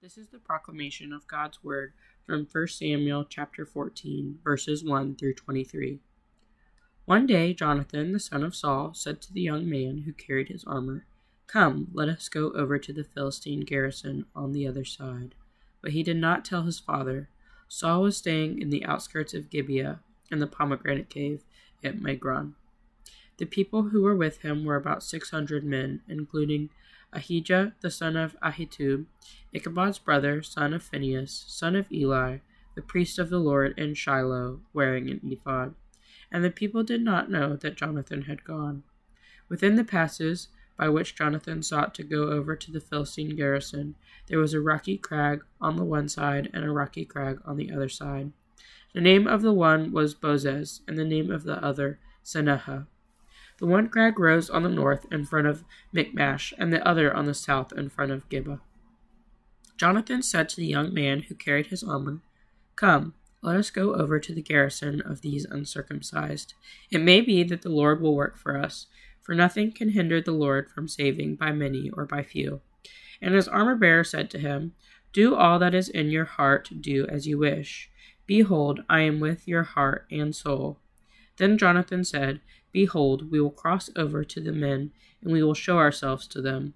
This 0.00 0.16
is 0.16 0.28
the 0.28 0.38
proclamation 0.38 1.12
of 1.12 1.26
God's 1.26 1.64
word 1.64 1.92
from 2.24 2.46
1 2.52 2.68
Samuel 2.68 3.24
chapter 3.24 3.66
14, 3.66 4.38
verses 4.44 4.84
1 4.84 5.16
through 5.16 5.34
23. 5.34 5.98
One 7.04 7.26
day 7.26 7.52
Jonathan, 7.52 8.12
the 8.12 8.20
son 8.20 8.44
of 8.44 8.54
Saul, 8.54 8.94
said 8.94 9.20
to 9.22 9.32
the 9.32 9.40
young 9.40 9.68
man 9.68 10.04
who 10.06 10.12
carried 10.12 10.50
his 10.50 10.62
armor, 10.62 11.04
Come, 11.48 11.88
let 11.92 12.08
us 12.08 12.28
go 12.28 12.52
over 12.52 12.78
to 12.78 12.92
the 12.92 13.02
Philistine 13.02 13.62
garrison 13.62 14.26
on 14.36 14.52
the 14.52 14.68
other 14.68 14.84
side. 14.84 15.34
But 15.82 15.90
he 15.90 16.04
did 16.04 16.18
not 16.18 16.44
tell 16.44 16.62
his 16.62 16.78
father. 16.78 17.28
Saul 17.66 18.02
was 18.02 18.16
staying 18.16 18.62
in 18.62 18.70
the 18.70 18.84
outskirts 18.84 19.34
of 19.34 19.50
Gibeah 19.50 19.98
in 20.30 20.38
the 20.38 20.46
pomegranate 20.46 21.10
cave 21.10 21.42
at 21.82 21.98
Migron. 21.98 22.52
The 23.38 23.46
people 23.46 23.88
who 23.88 24.02
were 24.02 24.16
with 24.16 24.42
him 24.42 24.64
were 24.64 24.76
about 24.76 25.02
six 25.02 25.30
hundred 25.30 25.64
men, 25.64 26.02
including 26.06 26.70
Ahijah 27.12 27.74
the 27.80 27.90
son 27.90 28.16
of 28.16 28.36
Ahitub, 28.40 29.06
Ichabod's 29.54 29.98
brother, 29.98 30.42
son 30.42 30.74
of 30.74 30.82
Phinehas, 30.82 31.44
son 31.46 31.74
of 31.74 31.90
Eli, 31.90 32.38
the 32.74 32.82
priest 32.82 33.18
of 33.18 33.30
the 33.30 33.38
Lord 33.38 33.78
in 33.78 33.94
Shiloh, 33.94 34.60
wearing 34.72 35.10
an 35.10 35.20
ephod. 35.24 35.74
And 36.30 36.44
the 36.44 36.50
people 36.50 36.82
did 36.82 37.02
not 37.02 37.30
know 37.30 37.56
that 37.56 37.76
Jonathan 37.76 38.22
had 38.22 38.44
gone. 38.44 38.82
Within 39.48 39.76
the 39.76 39.84
passes 39.84 40.48
by 40.76 40.88
which 40.88 41.16
Jonathan 41.16 41.62
sought 41.62 41.94
to 41.94 42.04
go 42.04 42.30
over 42.30 42.54
to 42.54 42.70
the 42.70 42.80
Philistine 42.80 43.34
garrison, 43.34 43.96
there 44.28 44.38
was 44.38 44.54
a 44.54 44.60
rocky 44.60 44.96
crag 44.96 45.42
on 45.60 45.76
the 45.76 45.84
one 45.84 46.08
side 46.08 46.50
and 46.52 46.64
a 46.64 46.70
rocky 46.70 47.04
crag 47.04 47.40
on 47.44 47.56
the 47.56 47.72
other 47.72 47.88
side. 47.88 48.32
The 48.94 49.00
name 49.00 49.26
of 49.26 49.42
the 49.42 49.52
one 49.52 49.92
was 49.92 50.14
Bozez, 50.14 50.80
and 50.86 50.98
the 50.98 51.04
name 51.04 51.30
of 51.30 51.44
the 51.44 51.62
other 51.64 51.98
Seneh. 52.24 52.86
The 53.58 53.66
one 53.66 53.88
crag 53.88 54.18
rose 54.18 54.48
on 54.48 54.62
the 54.62 54.68
north 54.68 55.06
in 55.10 55.24
front 55.24 55.46
of 55.46 55.64
Michmash, 55.92 56.54
and 56.58 56.72
the 56.72 56.86
other 56.86 57.14
on 57.14 57.26
the 57.26 57.34
south 57.34 57.72
in 57.72 57.88
front 57.88 58.12
of 58.12 58.28
Gibeah. 58.28 58.60
Jonathan 59.76 60.22
said 60.22 60.48
to 60.48 60.56
the 60.56 60.66
young 60.66 60.92
man 60.94 61.22
who 61.22 61.34
carried 61.34 61.68
his 61.68 61.82
armor, 61.82 62.20
Come, 62.76 63.14
let 63.42 63.56
us 63.56 63.70
go 63.70 63.94
over 63.94 64.18
to 64.18 64.34
the 64.34 64.42
garrison 64.42 65.00
of 65.00 65.20
these 65.20 65.44
uncircumcised. 65.44 66.54
It 66.90 67.00
may 67.00 67.20
be 67.20 67.44
that 67.44 67.62
the 67.62 67.68
Lord 67.68 68.00
will 68.00 68.14
work 68.14 68.36
for 68.36 68.56
us, 68.56 68.86
for 69.22 69.34
nothing 69.34 69.72
can 69.72 69.90
hinder 69.90 70.20
the 70.20 70.32
Lord 70.32 70.70
from 70.70 70.88
saving 70.88 71.36
by 71.36 71.52
many 71.52 71.90
or 71.90 72.04
by 72.04 72.22
few. 72.22 72.60
And 73.20 73.34
his 73.34 73.48
armor 73.48 73.76
bearer 73.76 74.04
said 74.04 74.30
to 74.30 74.38
him, 74.38 74.74
Do 75.12 75.34
all 75.34 75.58
that 75.58 75.74
is 75.74 75.88
in 75.88 76.10
your 76.10 76.24
heart, 76.24 76.70
do 76.80 77.06
as 77.06 77.26
you 77.26 77.38
wish. 77.38 77.90
Behold, 78.26 78.80
I 78.88 79.00
am 79.00 79.20
with 79.20 79.46
your 79.46 79.62
heart 79.62 80.06
and 80.10 80.34
soul. 80.34 80.78
Then 81.36 81.56
Jonathan 81.56 82.04
said, 82.04 82.40
Behold, 82.72 83.30
we 83.30 83.40
will 83.40 83.50
cross 83.50 83.90
over 83.96 84.24
to 84.24 84.40
the 84.40 84.52
men, 84.52 84.92
and 85.22 85.32
we 85.32 85.42
will 85.42 85.54
show 85.54 85.78
ourselves 85.78 86.26
to 86.28 86.42
them. 86.42 86.74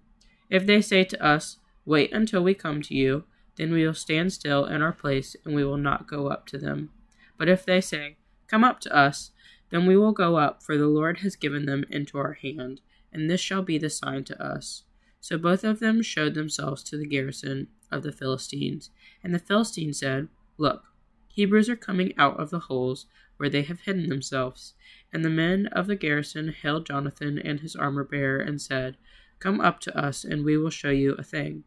If 0.50 0.66
they 0.66 0.80
say 0.80 1.04
to 1.04 1.24
us, 1.24 1.58
Wait 1.84 2.12
until 2.12 2.42
we 2.42 2.54
come 2.54 2.80
to 2.82 2.94
you, 2.94 3.24
then 3.56 3.72
we 3.72 3.84
will 3.84 3.94
stand 3.94 4.32
still 4.32 4.64
in 4.66 4.82
our 4.82 4.92
place, 4.92 5.36
and 5.44 5.54
we 5.54 5.64
will 5.64 5.76
not 5.76 6.06
go 6.06 6.28
up 6.28 6.46
to 6.46 6.58
them. 6.58 6.90
But 7.36 7.48
if 7.48 7.64
they 7.64 7.80
say, 7.80 8.16
Come 8.46 8.64
up 8.64 8.80
to 8.80 8.94
us, 8.94 9.32
then 9.70 9.86
we 9.86 9.96
will 9.96 10.12
go 10.12 10.36
up, 10.36 10.62
for 10.62 10.76
the 10.76 10.86
Lord 10.86 11.18
has 11.18 11.34
given 11.36 11.66
them 11.66 11.84
into 11.90 12.18
our 12.18 12.34
hand, 12.34 12.80
and 13.12 13.28
this 13.28 13.40
shall 13.40 13.62
be 13.62 13.78
the 13.78 13.90
sign 13.90 14.24
to 14.24 14.42
us. 14.42 14.84
So 15.20 15.38
both 15.38 15.64
of 15.64 15.80
them 15.80 16.02
showed 16.02 16.34
themselves 16.34 16.82
to 16.84 16.96
the 16.96 17.06
garrison 17.06 17.68
of 17.90 18.02
the 18.02 18.12
Philistines. 18.12 18.90
And 19.22 19.34
the 19.34 19.38
Philistines 19.38 20.00
said, 20.00 20.28
Look, 20.58 20.84
Hebrews 21.32 21.70
are 21.70 21.76
coming 21.76 22.12
out 22.18 22.38
of 22.38 22.50
the 22.50 22.60
holes 22.60 23.06
where 23.38 23.48
they 23.48 23.62
have 23.62 23.80
hidden 23.80 24.08
themselves. 24.08 24.74
And 25.12 25.24
the 25.24 25.30
men 25.30 25.66
of 25.68 25.86
the 25.86 25.96
garrison 25.96 26.48
hailed 26.52 26.86
Jonathan 26.86 27.38
and 27.38 27.60
his 27.60 27.74
armor 27.74 28.04
bearer 28.04 28.38
and 28.38 28.60
said, 28.60 28.96
Come 29.38 29.60
up 29.60 29.80
to 29.80 29.98
us, 29.98 30.24
and 30.24 30.44
we 30.44 30.56
will 30.56 30.70
show 30.70 30.90
you 30.90 31.14
a 31.14 31.22
thing. 31.22 31.64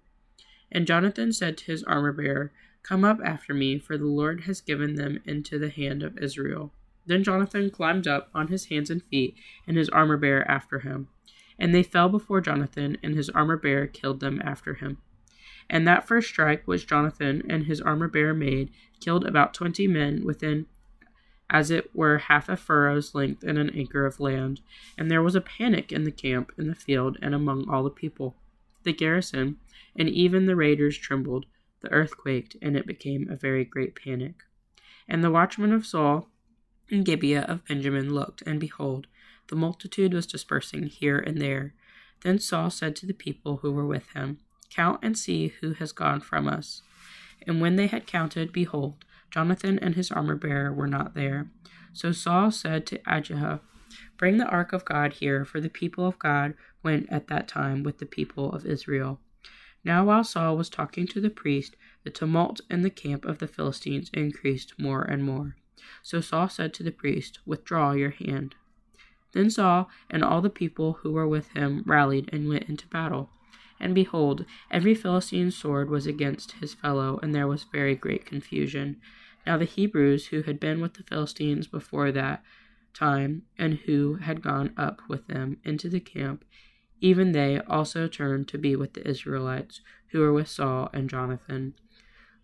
And 0.72 0.88
Jonathan 0.88 1.34
said 1.34 1.58
to 1.58 1.66
his 1.66 1.84
armor 1.84 2.14
bearer, 2.14 2.54
Come 2.84 3.04
up 3.04 3.20
after 3.26 3.54
me, 3.54 3.80
for 3.80 3.98
the 3.98 4.06
Lord 4.06 4.42
has 4.42 4.62
given 4.62 4.96
them 4.96 5.20
into 5.26 5.58
the 5.58 5.70
hand 5.70 6.04
of 6.04 6.18
Israel. 6.20 6.72
Then 7.08 7.24
Jonathan 7.24 7.72
climbed 7.72 8.08
up 8.08 8.30
on 8.34 8.50
his 8.50 8.66
hands 8.66 8.92
and 8.92 9.04
feet, 9.04 9.36
and 9.68 9.78
his 9.78 9.90
armor 9.90 10.18
bearer 10.18 10.50
after 10.50 10.80
him. 10.80 11.08
And 11.58 11.74
they 11.74 11.84
fell 11.84 12.10
before 12.10 12.42
Jonathan, 12.42 12.98
and 13.02 13.16
his 13.16 13.30
armor 13.32 13.58
bearer 13.58 13.88
killed 13.88 14.20
them 14.20 14.42
after 14.44 14.76
him. 14.76 15.00
And 15.70 15.88
that 15.88 16.08
first 16.08 16.30
strike 16.30 16.64
which 16.66 16.88
Jonathan 16.88 17.42
and 17.50 17.66
his 17.66 17.82
armor 17.82 18.08
bearer 18.08 18.34
made 18.34 18.72
killed 19.00 19.26
about 19.26 19.54
twenty 19.54 19.88
men 19.88 20.24
within 20.24 20.68
as 21.50 21.70
it 21.70 21.96
were 21.96 22.18
half 22.18 22.50
a 22.50 22.58
furrow's 22.58 23.14
length 23.14 23.44
in 23.44 23.58
an 23.58 23.72
acre 23.76 24.06
of 24.06 24.20
land, 24.20 24.62
and 24.98 25.12
there 25.12 25.22
was 25.22 25.36
a 25.36 25.42
panic 25.42 25.92
in 25.92 26.04
the 26.04 26.12
camp, 26.12 26.52
in 26.58 26.68
the 26.68 26.76
field, 26.76 27.18
and 27.22 27.36
among 27.36 27.70
all 27.70 27.84
the 27.84 27.90
people. 27.90 28.36
The 28.84 28.94
garrison, 28.94 29.58
and 29.96 30.10
even 30.10 30.46
the 30.46 30.56
raiders 30.56 30.98
trembled, 30.98 31.46
the 31.82 31.92
earth 31.92 32.18
quaked, 32.18 32.56
and 32.62 32.76
it 32.76 32.88
became 32.88 33.30
a 33.30 33.36
very 33.36 33.64
great 33.64 33.96
panic. 33.96 34.44
And 35.08 35.24
the 35.24 35.32
watchmen 35.32 35.72
of 35.72 35.86
Saul 35.86 36.30
and 36.90 37.06
Gibeah 37.06 37.44
of 37.44 37.66
Benjamin 37.66 38.14
looked, 38.14 38.42
and 38.44 38.60
behold, 38.60 39.08
the 39.48 39.56
multitude 39.56 40.14
was 40.14 40.26
dispersing 40.26 40.84
here 40.84 41.20
and 41.20 41.40
there. 41.40 41.74
Then 42.22 42.40
Saul 42.40 42.72
said 42.72 42.96
to 42.96 43.06
the 43.06 43.14
people 43.14 43.58
who 43.58 43.72
were 43.72 43.86
with 43.86 44.10
him, 44.14 44.40
Count 44.76 45.00
and 45.02 45.18
see 45.18 45.54
who 45.62 45.74
has 45.74 45.94
gone 45.94 46.20
from 46.20 46.48
us. 46.48 46.82
And 47.48 47.62
when 47.62 47.78
they 47.78 47.88
had 47.88 48.08
counted, 48.08 48.52
behold, 48.52 49.06
Jonathan 49.32 49.80
and 49.80 49.96
his 49.96 50.12
armor 50.12 50.36
bearer 50.36 50.74
were 50.74 50.88
not 50.88 51.14
there. 51.14 51.50
So 51.94 52.12
Saul 52.12 52.52
said 52.52 52.86
to 52.88 53.00
Ahijah, 53.06 53.62
Bring 54.18 54.38
the 54.38 54.48
ark 54.48 54.74
of 54.74 54.84
God 54.84 55.14
here, 55.14 55.46
for 55.46 55.62
the 55.62 55.70
people 55.70 56.06
of 56.06 56.20
God 56.20 56.56
went 56.84 57.08
at 57.10 57.28
that 57.28 57.48
time 57.48 57.84
with 57.84 58.00
the 58.00 58.06
people 58.06 58.52
of 58.52 58.66
Israel. 58.66 59.22
Now, 59.86 60.04
while 60.04 60.26
Saul 60.26 60.58
was 60.58 60.70
talking 60.70 61.08
to 61.08 61.22
the 61.22 61.30
priest, 61.30 61.78
the 62.04 62.10
tumult 62.10 62.60
in 62.70 62.82
the 62.82 62.90
camp 62.90 63.24
of 63.24 63.38
the 63.38 63.48
Philistines 63.48 64.10
increased 64.14 64.74
more 64.78 65.04
and 65.04 65.24
more. 65.24 65.56
So 66.04 66.20
Saul 66.20 66.50
said 66.50 66.74
to 66.74 66.84
the 66.84 66.92
priest, 66.92 67.40
Withdraw 67.46 67.94
your 67.94 68.10
hand. 68.10 68.56
Then 69.32 69.50
Saul 69.50 69.90
and 70.10 70.24
all 70.24 70.42
the 70.42 70.50
people 70.50 70.94
who 71.02 71.12
were 71.14 71.28
with 71.28 71.50
him 71.54 71.84
rallied 71.86 72.30
and 72.34 72.50
went 72.50 72.64
into 72.64 72.88
battle. 72.88 73.30
And 73.80 73.94
behold, 73.94 74.46
every 74.72 74.96
Philistine's 74.96 75.56
sword 75.56 75.90
was 75.90 76.08
against 76.08 76.54
his 76.54 76.74
fellow, 76.74 77.20
and 77.22 77.34
there 77.34 77.48
was 77.48 77.66
very 77.66 77.96
great 77.96 78.26
confusion. 78.26 78.98
Now 79.46 79.58
the 79.58 79.66
Hebrews 79.66 80.28
who 80.28 80.42
had 80.44 80.60
been 80.60 80.82
with 80.82 80.96
the 80.96 81.04
Philistines 81.04 81.68
before 81.68 82.12
that 82.12 82.44
time, 82.94 83.44
and 83.58 83.76
who 83.86 84.16
had 84.16 84.42
gone 84.42 84.74
up 84.78 85.02
with 85.08 85.28
them 85.28 85.58
into 85.64 85.90
the 85.90 86.00
camp, 86.00 86.46
even 87.02 87.34
they 87.34 87.60
also 87.60 88.08
turned 88.08 88.48
to 88.48 88.58
be 88.58 88.76
with 88.76 88.94
the 88.94 89.08
Israelites 89.08 89.82
who 90.08 90.22
were 90.22 90.34
with 90.34 90.48
Saul 90.48 90.90
and 90.94 91.10
Jonathan. 91.10 91.74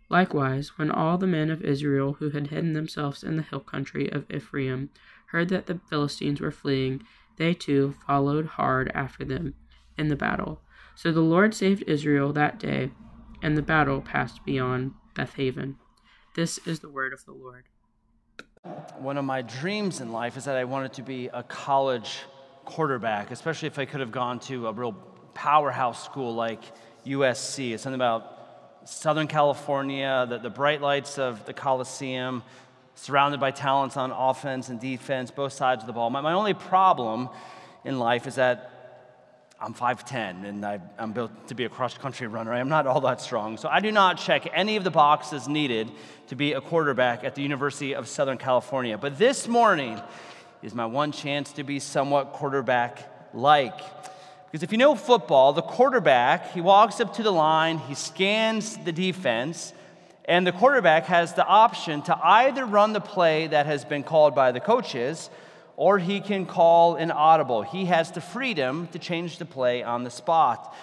Likewise, 0.09 0.77
when 0.77 0.91
all 0.91 1.17
the 1.17 1.25
men 1.25 1.49
of 1.49 1.63
Israel 1.63 2.13
who 2.19 2.31
had 2.31 2.47
hidden 2.47 2.73
themselves 2.73 3.23
in 3.23 3.37
the 3.37 3.43
hill 3.43 3.61
country 3.61 4.11
of 4.11 4.29
Ephraim 4.29 4.89
heard 5.27 5.47
that 5.47 5.67
the 5.67 5.79
Philistines 5.89 6.41
were 6.41 6.51
fleeing, 6.51 7.01
they 7.37 7.53
too 7.53 7.95
followed 8.05 8.45
hard 8.45 8.91
after 8.93 9.23
them 9.23 9.53
in 9.97 10.09
the 10.09 10.17
battle. 10.17 10.61
So 11.01 11.11
the 11.11 11.19
Lord 11.19 11.55
saved 11.55 11.83
Israel 11.87 12.31
that 12.33 12.59
day, 12.59 12.91
and 13.41 13.57
the 13.57 13.63
battle 13.63 14.01
passed 14.01 14.45
beyond 14.45 14.93
Bethaven. 15.15 15.77
This 16.35 16.59
is 16.59 16.81
the 16.81 16.89
word 16.89 17.11
of 17.11 17.25
the 17.25 17.31
Lord. 17.31 17.63
One 18.99 19.17
of 19.17 19.25
my 19.25 19.41
dreams 19.41 19.99
in 19.99 20.11
life 20.11 20.37
is 20.37 20.45
that 20.45 20.57
I 20.57 20.63
wanted 20.63 20.93
to 20.93 21.01
be 21.01 21.25
a 21.33 21.41
college 21.41 22.19
quarterback, 22.65 23.31
especially 23.31 23.65
if 23.65 23.79
I 23.79 23.85
could 23.85 23.99
have 23.99 24.11
gone 24.11 24.41
to 24.41 24.67
a 24.67 24.73
real 24.73 24.91
powerhouse 25.33 26.05
school 26.05 26.35
like 26.35 26.61
USC. 27.07 27.71
It's 27.71 27.81
something 27.81 27.95
about 27.95 28.37
Southern 28.85 29.25
California, 29.25 30.27
the, 30.29 30.37
the 30.37 30.51
bright 30.51 30.81
lights 30.81 31.17
of 31.17 31.43
the 31.47 31.53
Coliseum, 31.53 32.43
surrounded 32.93 33.39
by 33.39 33.49
talents 33.49 33.97
on 33.97 34.11
offense 34.11 34.69
and 34.69 34.79
defense, 34.79 35.31
both 35.31 35.53
sides 35.53 35.81
of 35.81 35.87
the 35.87 35.93
ball. 35.93 36.11
My, 36.11 36.21
my 36.21 36.33
only 36.33 36.53
problem 36.53 37.29
in 37.83 37.97
life 37.97 38.27
is 38.27 38.35
that 38.35 38.71
I'm 39.63 39.75
5'10 39.75 40.43
and 40.43 40.65
I, 40.65 40.79
am 40.97 41.11
built 41.11 41.47
to 41.49 41.53
be 41.53 41.65
a 41.65 41.69
cross 41.69 41.95
country 41.95 42.25
runner. 42.25 42.51
I'm 42.51 42.67
not 42.67 42.87
all 42.87 43.01
that 43.01 43.21
strong. 43.21 43.57
So 43.57 43.69
I 43.69 43.79
do 43.79 43.91
not 43.91 44.17
check 44.17 44.47
any 44.55 44.75
of 44.75 44.83
the 44.83 44.89
boxes 44.89 45.47
needed 45.47 45.91
to 46.29 46.35
be 46.35 46.53
a 46.53 46.61
quarterback 46.61 47.23
at 47.23 47.35
the 47.35 47.43
University 47.43 47.93
of 47.93 48.07
Southern 48.07 48.39
California. 48.39 48.97
But 48.97 49.19
this 49.19 49.47
morning 49.47 50.01
is 50.63 50.73
my 50.73 50.87
one 50.87 51.11
chance 51.11 51.53
to 51.53 51.63
be 51.63 51.77
somewhat 51.77 52.33
quarterback 52.33 53.35
like. 53.35 53.77
Because 54.45 54.63
if 54.63 54.71
you 54.71 54.79
know 54.79 54.95
football, 54.95 55.53
the 55.53 55.61
quarterback, 55.61 56.53
he 56.53 56.61
walks 56.61 56.99
up 56.99 57.13
to 57.17 57.23
the 57.23 57.31
line, 57.31 57.77
he 57.77 57.93
scans 57.93 58.77
the 58.77 58.91
defense, 58.91 59.73
and 60.25 60.45
the 60.45 60.51
quarterback 60.51 61.05
has 61.05 61.35
the 61.35 61.45
option 61.45 62.01
to 62.03 62.17
either 62.17 62.65
run 62.65 62.93
the 62.93 62.99
play 62.99 63.45
that 63.45 63.67
has 63.67 63.85
been 63.85 64.01
called 64.01 64.33
by 64.33 64.51
the 64.51 64.59
coaches 64.59 65.29
or 65.81 65.97
he 65.97 66.21
can 66.21 66.45
call 66.45 66.95
an 66.95 67.09
audible. 67.09 67.63
He 67.63 67.85
has 67.85 68.11
the 68.11 68.21
freedom 68.21 68.87
to 68.89 68.99
change 68.99 69.39
the 69.39 69.45
play 69.45 69.81
on 69.81 70.03
the 70.03 70.11
spot. 70.11 70.75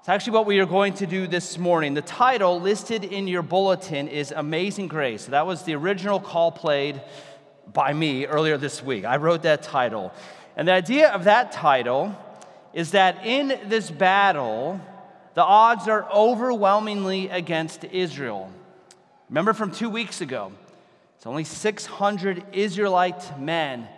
It's 0.00 0.08
actually 0.10 0.34
what 0.34 0.44
we 0.44 0.58
are 0.58 0.66
going 0.66 0.92
to 0.96 1.06
do 1.06 1.26
this 1.26 1.56
morning. 1.56 1.94
The 1.94 2.02
title 2.02 2.60
listed 2.60 3.04
in 3.04 3.26
your 3.26 3.40
bulletin 3.40 4.06
is 4.06 4.34
Amazing 4.36 4.88
Grace. 4.88 5.24
That 5.24 5.46
was 5.46 5.62
the 5.62 5.74
original 5.76 6.20
call 6.20 6.52
played 6.52 7.00
by 7.72 7.94
me 7.94 8.26
earlier 8.26 8.58
this 8.58 8.82
week. 8.82 9.06
I 9.06 9.16
wrote 9.16 9.44
that 9.44 9.62
title. 9.62 10.12
And 10.58 10.68
the 10.68 10.72
idea 10.72 11.08
of 11.08 11.24
that 11.24 11.50
title 11.50 12.14
is 12.74 12.90
that 12.90 13.24
in 13.24 13.58
this 13.70 13.90
battle 13.90 14.78
the 15.32 15.42
odds 15.42 15.88
are 15.88 16.06
overwhelmingly 16.12 17.30
against 17.30 17.84
Israel. 17.84 18.52
Remember 19.30 19.54
from 19.54 19.70
two 19.70 19.88
weeks 19.88 20.20
ago, 20.20 20.52
it's 21.16 21.24
only 21.24 21.44
600 21.44 22.44
Israelite 22.52 23.40
men 23.40 23.88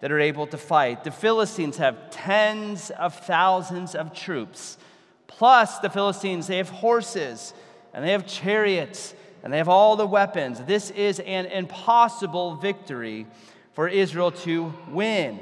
that 0.00 0.10
are 0.10 0.20
able 0.20 0.46
to 0.48 0.58
fight. 0.58 1.04
The 1.04 1.10
Philistines 1.10 1.76
have 1.76 2.10
tens 2.10 2.90
of 2.90 3.14
thousands 3.14 3.94
of 3.94 4.14
troops. 4.14 4.78
Plus, 5.26 5.78
the 5.78 5.90
Philistines, 5.90 6.46
they 6.46 6.58
have 6.58 6.68
horses 6.68 7.54
and 7.92 8.04
they 8.04 8.12
have 8.12 8.26
chariots 8.26 9.14
and 9.42 9.52
they 9.52 9.58
have 9.58 9.68
all 9.68 9.96
the 9.96 10.06
weapons. 10.06 10.60
This 10.64 10.90
is 10.90 11.20
an 11.20 11.46
impossible 11.46 12.56
victory 12.56 13.26
for 13.72 13.88
Israel 13.88 14.32
to 14.32 14.74
win. 14.88 15.40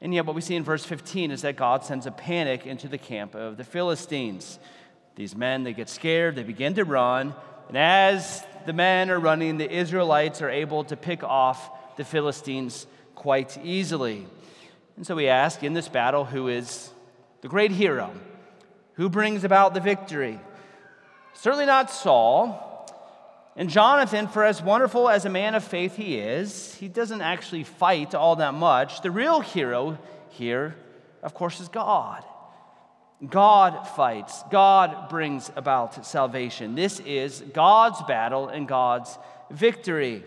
And 0.00 0.12
yet, 0.12 0.26
what 0.26 0.34
we 0.34 0.42
see 0.42 0.56
in 0.56 0.64
verse 0.64 0.84
15 0.84 1.30
is 1.30 1.42
that 1.42 1.56
God 1.56 1.84
sends 1.84 2.06
a 2.06 2.10
panic 2.10 2.66
into 2.66 2.88
the 2.88 2.98
camp 2.98 3.34
of 3.34 3.56
the 3.56 3.64
Philistines. 3.64 4.58
These 5.16 5.34
men, 5.34 5.64
they 5.64 5.72
get 5.72 5.88
scared, 5.88 6.36
they 6.36 6.42
begin 6.42 6.74
to 6.74 6.84
run, 6.84 7.34
and 7.68 7.78
as 7.78 8.44
the 8.66 8.72
men 8.72 9.10
are 9.10 9.18
running, 9.18 9.56
the 9.58 9.70
Israelites 9.70 10.42
are 10.42 10.50
able 10.50 10.84
to 10.84 10.96
pick 10.96 11.22
off 11.22 11.96
the 11.96 12.04
Philistines 12.04 12.86
quite 13.14 13.58
easily. 13.64 14.26
And 14.96 15.06
so 15.06 15.14
we 15.14 15.28
ask 15.28 15.62
in 15.62 15.72
this 15.72 15.88
battle 15.88 16.24
who 16.24 16.48
is 16.48 16.90
the 17.40 17.48
great 17.48 17.70
hero? 17.70 18.12
Who 18.94 19.08
brings 19.08 19.44
about 19.44 19.74
the 19.74 19.80
victory? 19.80 20.38
Certainly 21.34 21.66
not 21.66 21.90
Saul. 21.90 22.70
And 23.56 23.68
Jonathan, 23.70 24.26
for 24.26 24.44
as 24.44 24.62
wonderful 24.62 25.08
as 25.08 25.24
a 25.24 25.30
man 25.30 25.54
of 25.54 25.62
faith 25.62 25.96
he 25.96 26.16
is, 26.18 26.74
he 26.74 26.88
doesn't 26.88 27.20
actually 27.20 27.64
fight 27.64 28.14
all 28.14 28.36
that 28.36 28.54
much. 28.54 29.02
The 29.02 29.10
real 29.10 29.40
hero 29.40 29.98
here, 30.30 30.76
of 31.22 31.34
course, 31.34 31.60
is 31.60 31.68
God. 31.68 32.24
God 33.24 33.86
fights, 33.88 34.42
God 34.50 35.08
brings 35.08 35.50
about 35.56 36.04
salvation. 36.04 36.74
This 36.74 37.00
is 37.00 37.42
God's 37.52 38.02
battle 38.02 38.48
and 38.48 38.66
God's 38.66 39.16
victory. 39.50 40.24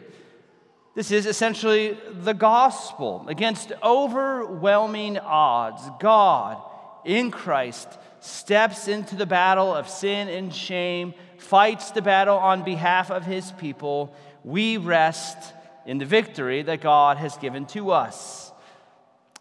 This 0.97 1.11
is 1.11 1.27
essentially 1.27 1.95
the 2.11 2.33
gospel. 2.33 3.23
Against 3.27 3.71
overwhelming 3.83 5.19
odds, 5.19 5.83
God 5.99 6.59
in 7.05 7.29
Christ 7.29 7.87
steps 8.19 8.87
into 8.87 9.15
the 9.15 9.27
battle 9.27 9.71
of 9.75 9.87
sin 9.87 10.27
and 10.27 10.51
shame 10.51 11.13
fights 11.37 11.91
the 11.91 12.01
battle 12.01 12.37
on 12.37 12.63
behalf 12.63 13.11
of 13.11 13.25
his 13.25 13.51
people, 13.51 14.11
we 14.43 14.77
rest 14.77 15.37
in 15.85 15.99
the 15.99 16.05
victory 16.05 16.63
that 16.63 16.81
God 16.81 17.17
has 17.17 17.37
given 17.37 17.67
to 17.67 17.91
us. 17.91 18.51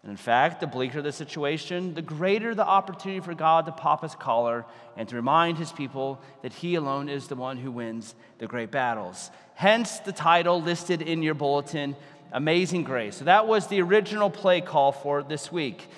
And 0.03 0.11
in 0.11 0.19
fact, 0.19 0.61
the 0.61 0.67
bleaker 0.67 1.01
the 1.01 1.11
situation, 1.11 1.95
the 1.95 2.03
greater 2.03 2.55
the 2.55 2.67
opportunity 2.67 3.21
for 3.21 3.33
God 3.33 3.65
to 3.65 3.73
pop 3.73 4.03
his 4.03 4.15
collar 4.15 4.67
and 4.95 5.09
to 5.09 5.17
remind 5.17 5.57
his 5.57 5.73
people 5.73 6.21
that 6.43 6.53
he 6.53 6.75
alone 6.75 7.09
is 7.09 7.29
the 7.29 7.35
one 7.35 7.57
who 7.57 7.71
wins 7.71 8.15
the 8.37 8.47
great 8.47 8.71
battles. 8.71 9.31
Hence 9.57 10.01
the 10.01 10.13
title 10.13 10.61
listed 10.61 11.01
in 11.01 11.23
your 11.23 11.33
bulletin, 11.33 11.97
Amazing 12.31 12.85
Grace. 12.85 13.17
So 13.17 13.25
that 13.25 13.47
was 13.47 13.69
the 13.69 13.81
original 13.81 14.29
play 14.29 14.61
call 14.61 14.93
for 14.93 15.23
this 15.23 15.51
week. 15.51 15.89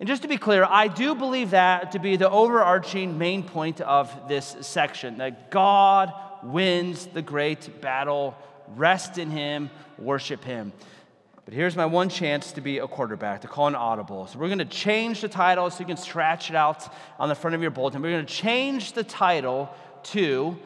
And 0.00 0.08
just 0.08 0.22
to 0.22 0.28
be 0.28 0.38
clear, 0.38 0.64
I 0.64 0.88
do 0.88 1.14
believe 1.14 1.50
that 1.50 1.92
to 1.92 1.98
be 1.98 2.16
the 2.16 2.30
overarching 2.30 3.18
main 3.18 3.42
point 3.42 3.82
of 3.82 4.10
this 4.26 4.56
section 4.62 5.18
that 5.18 5.50
God 5.50 6.14
wins 6.42 7.04
the 7.04 7.20
great 7.20 7.82
battle, 7.82 8.34
rest 8.74 9.18
in 9.18 9.30
Him, 9.30 9.68
worship 9.98 10.42
Him. 10.42 10.72
But 11.44 11.52
here's 11.52 11.76
my 11.76 11.84
one 11.84 12.08
chance 12.08 12.52
to 12.52 12.62
be 12.62 12.78
a 12.78 12.88
quarterback, 12.88 13.42
to 13.42 13.48
call 13.48 13.66
an 13.66 13.74
audible. 13.74 14.28
So 14.28 14.38
we're 14.38 14.48
going 14.48 14.60
to 14.60 14.64
change 14.64 15.20
the 15.20 15.28
title 15.28 15.68
so 15.68 15.80
you 15.80 15.86
can 15.86 15.98
scratch 15.98 16.48
it 16.48 16.56
out 16.56 16.90
on 17.18 17.28
the 17.28 17.34
front 17.34 17.54
of 17.54 17.60
your 17.60 17.70
bulletin. 17.70 18.00
We're 18.00 18.12
going 18.12 18.24
to 18.24 18.34
change 18.34 18.94
the 18.94 19.04
title 19.04 19.68
to 20.04 20.56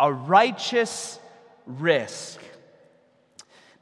A 0.00 0.12
Righteous 0.12 1.20
Risk. 1.66 2.40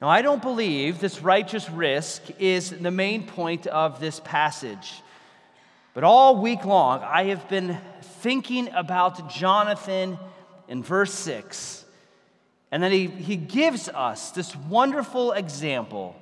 Now, 0.01 0.09
I 0.09 0.23
don't 0.23 0.43
believe 0.43 0.99
this 0.99 1.23
righteous 1.23 1.71
risk 1.71 2.23
is 2.41 2.71
the 2.71 2.91
main 2.91 3.27
point 3.27 3.67
of 3.69 4.01
this 4.01 4.21
passage. 4.21 5.01
But 5.95 6.05
all 6.05 6.41
week 6.41 6.65
long, 6.65 7.01
I 7.01 7.25
have 7.25 7.49
been 7.49 7.79
thinking 8.01 8.69
about 8.75 9.31
Jonathan 9.31 10.19
in 10.67 10.83
verse 10.83 11.13
6. 11.15 11.85
And 12.73 12.83
then 12.83 12.91
he, 12.91 13.07
he 13.07 13.37
gives 13.37 13.89
us 13.89 14.31
this 14.31 14.57
wonderful 14.57 15.33
example 15.33 16.17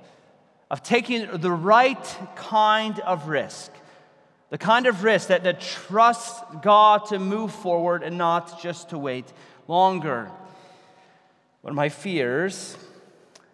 of 0.70 0.82
taking 0.82 1.28
the 1.40 1.52
right 1.52 2.18
kind 2.36 2.98
of 3.00 3.28
risk, 3.28 3.72
the 4.50 4.58
kind 4.58 4.86
of 4.86 5.04
risk 5.04 5.28
that, 5.28 5.44
that 5.44 5.60
trusts 5.60 6.40
God 6.62 7.06
to 7.06 7.18
move 7.18 7.52
forward 7.52 8.02
and 8.02 8.18
not 8.18 8.60
just 8.60 8.90
to 8.90 8.98
wait 8.98 9.32
longer. 9.68 10.30
One 11.62 11.72
of 11.72 11.76
my 11.76 11.90
fears 11.90 12.76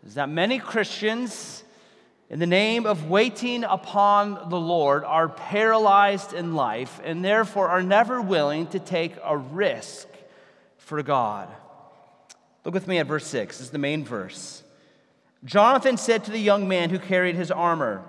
is 0.06 0.14
that 0.14 0.28
many 0.28 0.58
Christians, 0.60 1.64
in 2.30 2.38
the 2.38 2.46
name 2.46 2.86
of 2.86 3.10
waiting 3.10 3.64
upon 3.64 4.48
the 4.48 4.60
Lord, 4.60 5.02
are 5.04 5.28
paralyzed 5.28 6.32
in 6.32 6.54
life 6.54 7.00
and 7.02 7.24
therefore 7.24 7.68
are 7.68 7.82
never 7.82 8.20
willing 8.20 8.68
to 8.68 8.78
take 8.78 9.14
a 9.24 9.36
risk 9.36 10.06
for 10.78 11.02
God. 11.02 11.48
Look 12.64 12.74
with 12.74 12.86
me 12.86 12.98
at 12.98 13.08
verse 13.08 13.26
6. 13.26 13.58
This 13.58 13.66
is 13.66 13.70
the 13.70 13.78
main 13.78 14.04
verse. 14.04 14.62
Jonathan 15.44 15.96
said 15.96 16.24
to 16.24 16.30
the 16.30 16.38
young 16.38 16.68
man 16.68 16.90
who 16.90 16.98
carried 16.98 17.34
his 17.34 17.50
armor, 17.50 18.04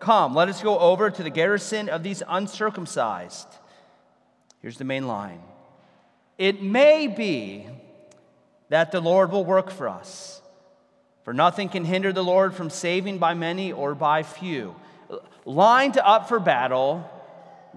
Come, 0.00 0.34
let 0.34 0.48
us 0.48 0.60
go 0.60 0.78
over 0.78 1.08
to 1.08 1.22
the 1.22 1.30
garrison 1.30 1.88
of 1.88 2.02
these 2.02 2.22
uncircumcised. 2.28 3.46
Here's 4.60 4.78
the 4.78 4.84
main 4.84 5.06
line 5.06 5.40
It 6.36 6.62
may 6.62 7.06
be 7.06 7.66
that 8.68 8.92
the 8.92 9.00
Lord 9.00 9.30
will 9.30 9.44
work 9.44 9.70
for 9.70 9.88
us 9.88 10.36
for 11.26 11.34
nothing 11.34 11.68
can 11.68 11.84
hinder 11.84 12.12
the 12.12 12.22
Lord 12.22 12.54
from 12.54 12.70
saving 12.70 13.18
by 13.18 13.34
many 13.34 13.72
or 13.72 13.96
by 13.96 14.22
few. 14.22 14.76
Lined 15.44 15.98
up 15.98 16.28
for 16.28 16.38
battle, 16.38 17.00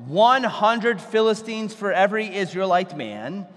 100 0.06 1.02
Philistines 1.02 1.74
for 1.74 1.92
every 1.92 2.36
Israelite 2.36 2.96
man. 2.96 3.48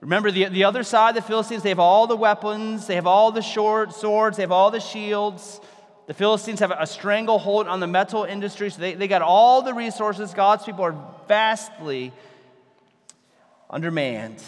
Remember, 0.00 0.30
the, 0.30 0.44
the 0.44 0.62
other 0.62 0.84
side, 0.84 1.16
the 1.16 1.22
Philistines, 1.22 1.64
they 1.64 1.70
have 1.70 1.80
all 1.80 2.06
the 2.06 2.14
weapons, 2.14 2.86
they 2.86 2.94
have 2.94 3.08
all 3.08 3.32
the 3.32 3.42
short 3.42 3.92
swords, 3.92 4.36
they 4.36 4.44
have 4.44 4.52
all 4.52 4.70
the 4.70 4.78
shields. 4.78 5.60
The 6.06 6.14
Philistines 6.14 6.60
have 6.60 6.70
a 6.70 6.86
stranglehold 6.86 7.66
on 7.66 7.80
the 7.80 7.88
metal 7.88 8.22
industry, 8.22 8.70
so 8.70 8.80
they, 8.80 8.94
they 8.94 9.08
got 9.08 9.22
all 9.22 9.60
the 9.60 9.74
resources. 9.74 10.34
God's 10.34 10.62
people 10.62 10.84
are 10.84 10.94
vastly 11.26 12.12
undermanned. 13.68 14.40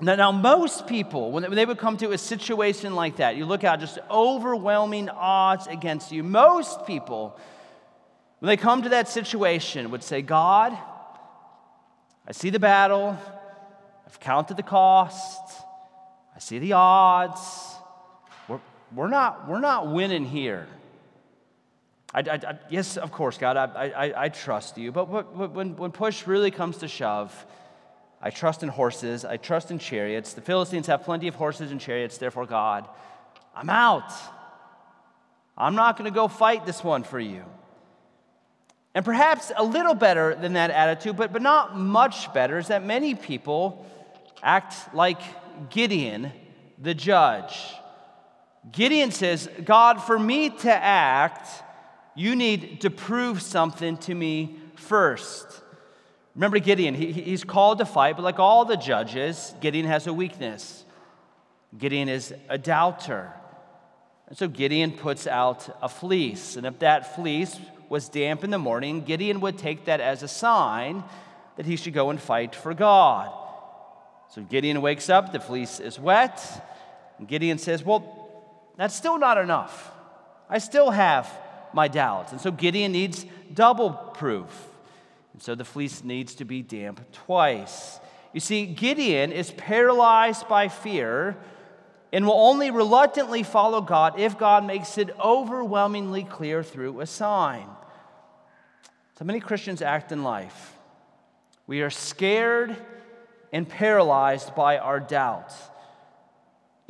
Now, 0.00 0.14
now, 0.14 0.30
most 0.30 0.86
people, 0.86 1.32
when 1.32 1.50
they 1.50 1.66
would 1.66 1.78
come 1.78 1.96
to 1.96 2.12
a 2.12 2.18
situation 2.18 2.94
like 2.94 3.16
that, 3.16 3.36
you 3.36 3.44
look 3.44 3.64
out 3.64 3.80
just 3.80 3.98
overwhelming 4.08 5.08
odds 5.08 5.66
against 5.66 6.12
you. 6.12 6.22
Most 6.22 6.86
people, 6.86 7.36
when 8.38 8.46
they 8.46 8.56
come 8.56 8.82
to 8.82 8.90
that 8.90 9.08
situation, 9.08 9.90
would 9.90 10.04
say, 10.04 10.22
God, 10.22 10.78
I 12.28 12.32
see 12.32 12.50
the 12.50 12.60
battle, 12.60 13.18
I've 14.06 14.20
counted 14.20 14.56
the 14.56 14.62
cost, 14.62 15.64
I 16.36 16.38
see 16.38 16.60
the 16.60 16.74
odds. 16.74 17.40
We're, 18.46 18.60
we're, 18.94 19.08
not, 19.08 19.48
we're 19.48 19.58
not 19.58 19.90
winning 19.92 20.24
here. 20.24 20.68
I, 22.14 22.20
I, 22.20 22.34
I, 22.34 22.58
yes, 22.70 22.96
of 22.96 23.10
course, 23.10 23.36
God, 23.36 23.56
I, 23.56 24.28
trust 24.28 24.78
you, 24.78 24.92
but 24.92 25.08
when, 25.08 25.74
when 25.74 25.90
push 25.90 26.24
really 26.28 26.52
comes 26.52 26.78
to 26.78 26.88
shove, 26.88 27.34
I 28.20 28.30
trust 28.30 28.62
in 28.62 28.68
horses. 28.68 29.24
I 29.24 29.36
trust 29.36 29.70
in 29.70 29.78
chariots. 29.78 30.34
The 30.34 30.40
Philistines 30.40 30.86
have 30.88 31.04
plenty 31.04 31.28
of 31.28 31.36
horses 31.36 31.70
and 31.70 31.80
chariots, 31.80 32.18
therefore, 32.18 32.46
God, 32.46 32.88
I'm 33.54 33.70
out. 33.70 34.12
I'm 35.56 35.74
not 35.74 35.96
going 35.96 36.10
to 36.10 36.14
go 36.14 36.28
fight 36.28 36.66
this 36.66 36.82
one 36.82 37.02
for 37.02 37.18
you. 37.18 37.44
And 38.94 39.04
perhaps 39.04 39.52
a 39.56 39.62
little 39.62 39.94
better 39.94 40.34
than 40.34 40.54
that 40.54 40.70
attitude, 40.70 41.16
but, 41.16 41.32
but 41.32 41.42
not 41.42 41.76
much 41.76 42.32
better, 42.32 42.58
is 42.58 42.68
that 42.68 42.84
many 42.84 43.14
people 43.14 43.86
act 44.42 44.94
like 44.94 45.20
Gideon, 45.70 46.32
the 46.78 46.94
judge. 46.94 47.60
Gideon 48.70 49.10
says, 49.10 49.48
God, 49.64 50.02
for 50.02 50.18
me 50.18 50.50
to 50.50 50.72
act, 50.72 51.48
you 52.14 52.34
need 52.34 52.80
to 52.80 52.90
prove 52.90 53.42
something 53.42 53.96
to 53.98 54.14
me 54.14 54.58
first. 54.74 55.62
Remember 56.38 56.60
Gideon, 56.60 56.94
he, 56.94 57.10
he's 57.10 57.42
called 57.42 57.78
to 57.78 57.84
fight, 57.84 58.14
but 58.14 58.22
like 58.22 58.38
all 58.38 58.64
the 58.64 58.76
judges, 58.76 59.52
Gideon 59.60 59.86
has 59.86 60.06
a 60.06 60.12
weakness. 60.12 60.84
Gideon 61.76 62.08
is 62.08 62.32
a 62.48 62.56
doubter. 62.56 63.32
And 64.28 64.38
so 64.38 64.46
Gideon 64.46 64.92
puts 64.92 65.26
out 65.26 65.68
a 65.82 65.88
fleece. 65.88 66.54
And 66.54 66.64
if 66.64 66.78
that 66.78 67.16
fleece 67.16 67.58
was 67.88 68.08
damp 68.08 68.44
in 68.44 68.50
the 68.50 68.58
morning, 68.58 69.02
Gideon 69.02 69.40
would 69.40 69.58
take 69.58 69.86
that 69.86 70.00
as 70.00 70.22
a 70.22 70.28
sign 70.28 71.02
that 71.56 71.66
he 71.66 71.74
should 71.74 71.92
go 71.92 72.08
and 72.08 72.20
fight 72.20 72.54
for 72.54 72.72
God. 72.72 73.32
So 74.32 74.40
Gideon 74.42 74.80
wakes 74.80 75.10
up, 75.10 75.32
the 75.32 75.40
fleece 75.40 75.80
is 75.80 75.98
wet. 75.98 76.40
And 77.18 77.26
Gideon 77.26 77.58
says, 77.58 77.84
Well, 77.84 78.70
that's 78.76 78.94
still 78.94 79.18
not 79.18 79.38
enough. 79.38 79.90
I 80.48 80.58
still 80.58 80.92
have 80.92 81.28
my 81.72 81.88
doubts. 81.88 82.30
And 82.30 82.40
so 82.40 82.52
Gideon 82.52 82.92
needs 82.92 83.26
double 83.52 83.90
proof. 83.90 84.68
So 85.40 85.54
the 85.54 85.64
fleece 85.64 86.04
needs 86.04 86.34
to 86.36 86.44
be 86.44 86.62
damp 86.62 87.12
twice. 87.12 88.00
You 88.32 88.40
see, 88.40 88.66
Gideon 88.66 89.32
is 89.32 89.50
paralyzed 89.52 90.48
by 90.48 90.68
fear 90.68 91.36
and 92.12 92.26
will 92.26 92.40
only 92.40 92.70
reluctantly 92.70 93.42
follow 93.42 93.80
God 93.80 94.18
if 94.18 94.38
God 94.38 94.64
makes 94.64 94.98
it 94.98 95.10
overwhelmingly 95.18 96.24
clear 96.24 96.62
through 96.62 97.00
a 97.00 97.06
sign. 97.06 97.66
So 99.18 99.24
many 99.24 99.40
Christians 99.40 99.82
act 99.82 100.12
in 100.12 100.22
life. 100.22 100.74
We 101.66 101.82
are 101.82 101.90
scared 101.90 102.76
and 103.52 103.68
paralyzed 103.68 104.54
by 104.54 104.78
our 104.78 105.00
doubts. 105.00 105.54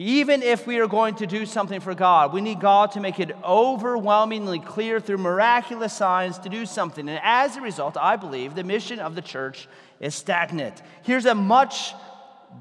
Even 0.00 0.44
if 0.44 0.64
we 0.64 0.78
are 0.78 0.86
going 0.86 1.16
to 1.16 1.26
do 1.26 1.44
something 1.44 1.80
for 1.80 1.92
God, 1.92 2.32
we 2.32 2.40
need 2.40 2.60
God 2.60 2.92
to 2.92 3.00
make 3.00 3.18
it 3.18 3.32
overwhelmingly 3.42 4.60
clear 4.60 5.00
through 5.00 5.18
miraculous 5.18 5.92
signs 5.92 6.38
to 6.38 6.48
do 6.48 6.66
something. 6.66 7.08
And 7.08 7.18
as 7.20 7.56
a 7.56 7.60
result, 7.60 7.96
I 7.96 8.14
believe 8.14 8.54
the 8.54 8.62
mission 8.62 9.00
of 9.00 9.16
the 9.16 9.22
church 9.22 9.66
is 9.98 10.14
stagnant. 10.14 10.80
Here's 11.02 11.26
a 11.26 11.34
much 11.34 11.94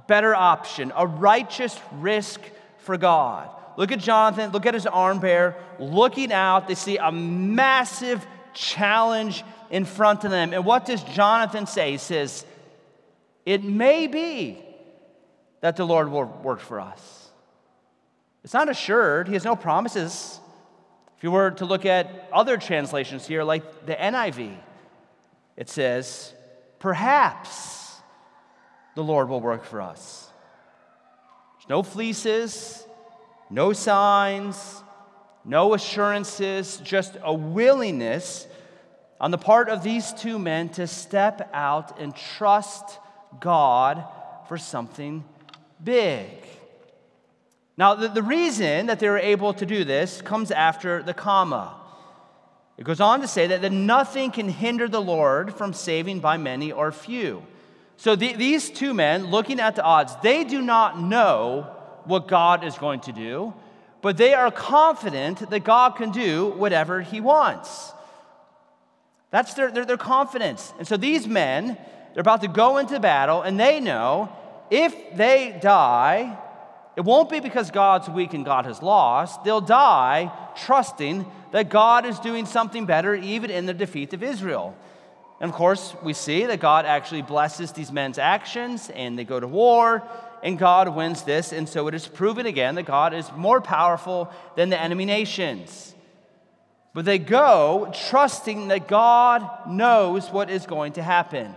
better 0.08 0.34
option 0.34 0.92
a 0.96 1.06
righteous 1.06 1.80
risk 1.94 2.42
for 2.80 2.98
God. 2.98 3.50
Look 3.78 3.92
at 3.92 4.00
Jonathan, 4.00 4.52
look 4.52 4.66
at 4.66 4.74
his 4.74 4.88
arm 4.88 5.20
bear, 5.20 5.56
looking 5.78 6.32
out, 6.32 6.68
they 6.68 6.74
see 6.74 6.98
a 6.98 7.12
massive 7.12 8.26
challenge 8.56 9.44
in 9.70 9.86
front 9.86 10.24
of 10.24 10.32
them. 10.32 10.54
And 10.54 10.66
what 10.66 10.88
does 10.88 11.04
Jonathan 11.04 11.68
say? 11.68 11.92
He 11.92 11.98
says, 11.98 12.44
It 13.46 13.64
may 13.64 14.08
be 14.08 14.58
that 15.62 15.76
the 15.76 15.86
Lord 15.86 16.10
will 16.10 16.26
work 16.26 16.60
for 16.60 16.80
us. 16.80 17.27
It's 18.48 18.54
not 18.54 18.70
assured, 18.70 19.28
he 19.28 19.34
has 19.34 19.44
no 19.44 19.58
promises. 19.58 20.40
If 21.18 21.24
you 21.26 21.32
were 21.32 21.52
to 21.52 21.66
look 21.66 21.86
at 21.86 22.30
other 22.32 22.56
translations 22.56 23.28
here, 23.28 23.44
like 23.44 23.86
the 23.86 23.94
NIV, 23.94 24.56
it 25.58 25.68
says, 25.68 26.34
Perhaps 26.80 27.98
the 28.96 29.04
Lord 29.04 29.28
will 29.28 29.42
work 29.42 29.66
for 29.66 29.82
us. 29.82 30.30
There's 31.58 31.68
no 31.68 31.84
fleeces, 31.84 32.88
no 33.50 33.74
signs, 33.74 34.82
no 35.44 35.74
assurances, 35.74 36.78
just 36.78 37.18
a 37.22 37.34
willingness 37.34 38.48
on 39.20 39.32
the 39.32 39.38
part 39.38 39.68
of 39.68 39.84
these 39.84 40.14
two 40.14 40.40
men 40.40 40.70
to 40.70 40.88
step 40.88 41.50
out 41.54 42.00
and 42.00 42.16
trust 42.16 42.98
God 43.42 44.06
for 44.48 44.58
something 44.58 45.26
big. 45.84 46.47
Now, 47.78 47.94
the, 47.94 48.08
the 48.08 48.24
reason 48.24 48.88
that 48.88 49.00
they 49.00 49.08
were 49.08 49.20
able 49.20 49.54
to 49.54 49.66
do 49.66 49.84
this 49.84 50.22
comes 50.22 50.50
after 50.50 51.04
the 51.04 51.14
comma. 51.14 51.76
It 52.78 52.86
goes 52.86 53.00
on 53.00 53.22
to 53.22 53.28
say 53.28 53.48
that, 53.48 53.62
that 53.62 53.72
nothing 53.72 54.32
can 54.32 54.50
hinder 54.50 54.88
the 54.88 55.02
Lord 55.02 55.54
from 55.54 55.74
saving 55.74 56.20
by 56.20 56.38
many 56.38 56.72
or 56.72 56.92
few. 56.92 57.44
So 57.98 58.16
the, 58.16 58.34
these 58.34 58.70
two 58.70 58.94
men, 58.94 59.28
looking 59.28 59.60
at 59.60 59.76
the 59.76 59.84
odds, 59.84 60.16
they 60.22 60.44
do 60.44 60.62
not 60.62 61.00
know 61.00 61.72
what 62.06 62.28
God 62.28 62.64
is 62.64 62.78
going 62.78 63.02
to 63.02 63.12
do, 63.12 63.54
but 64.02 64.18
they 64.18 64.34
are 64.34 64.52
confident 64.52 65.50
that 65.50 65.64
God 65.64 65.96
can 65.96 66.12
do 66.12 66.50
whatever 66.50 67.02
he 67.02 67.20
wants. 67.20 67.92
That's 69.32 69.54
their, 69.56 69.72
their, 69.72 69.86
their 69.86 69.98
confidence. 69.98 70.74
And 70.78 70.88
so 70.88 70.98
these 70.98 71.28
men, 71.28 71.78
they're 72.14 72.22
about 72.22 72.42
to 72.42 72.48
go 72.48 72.78
into 72.78 73.00
battle, 73.00 73.42
and 73.42 73.60
they 73.60 73.80
know 73.80 74.32
if 74.70 74.96
they 75.16 75.58
die, 75.62 76.38
it 76.98 77.06
won't 77.06 77.30
be 77.30 77.40
because 77.40 77.70
God's 77.70 78.10
weak 78.10 78.34
and 78.34 78.44
God 78.44 78.66
has 78.66 78.82
lost. 78.82 79.44
They'll 79.44 79.62
die 79.62 80.32
trusting 80.66 81.28
that 81.52 81.70
God 81.70 82.08
is 82.08 82.18
doing 82.18 82.48
something 82.48 82.88
better, 82.88 83.14
even 83.14 83.52
in 83.52 83.68
the 83.68 83.74
defeat 83.74 84.14
of 84.14 84.24
Israel. 84.24 84.76
And 85.40 85.48
of 85.52 85.56
course, 85.56 85.94
we 86.02 86.14
see 86.14 86.48
that 86.48 86.60
God 86.60 86.88
actually 86.88 87.22
blesses 87.22 87.72
these 87.72 87.92
men's 87.92 88.18
actions 88.18 88.90
and 88.90 89.16
they 89.18 89.26
go 89.26 89.40
to 89.40 89.46
war, 89.48 90.02
and 90.42 90.58
God 90.58 90.90
wins 90.96 91.22
this. 91.22 91.54
And 91.54 91.70
so 91.70 91.88
it 91.88 91.94
is 91.94 92.08
proven 92.08 92.48
again 92.48 92.74
that 92.74 92.88
God 92.88 93.14
is 93.14 93.32
more 93.36 93.62
powerful 93.62 94.32
than 94.56 94.70
the 94.70 94.82
enemy 94.82 95.06
nations. 95.06 95.94
But 96.96 97.06
they 97.06 97.20
go 97.20 97.94
trusting 98.10 98.70
that 98.70 98.88
God 98.88 99.70
knows 99.70 100.32
what 100.32 100.50
is 100.50 100.66
going 100.66 100.94
to 100.94 101.04
happen. 101.04 101.54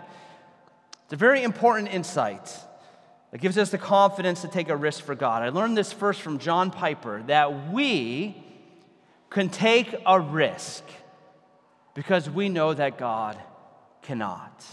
It's 1.04 1.14
a 1.14 1.16
very 1.16 1.42
important 1.42 1.88
insight. 1.88 2.54
That 3.30 3.40
gives 3.40 3.56
us 3.58 3.70
the 3.70 3.78
confidence 3.78 4.42
to 4.42 4.48
take 4.48 4.68
a 4.68 4.76
risk 4.76 5.04
for 5.04 5.14
God. 5.14 5.42
I 5.42 5.50
learned 5.50 5.76
this 5.76 5.92
first 5.92 6.20
from 6.20 6.38
John 6.38 6.70
Piper 6.70 7.22
that 7.28 7.70
we 7.70 8.36
can 9.30 9.48
take 9.48 9.94
a 10.04 10.18
risk 10.18 10.82
because 11.94 12.28
we 12.28 12.48
know 12.48 12.74
that 12.74 12.98
God 12.98 13.38
cannot. 14.02 14.64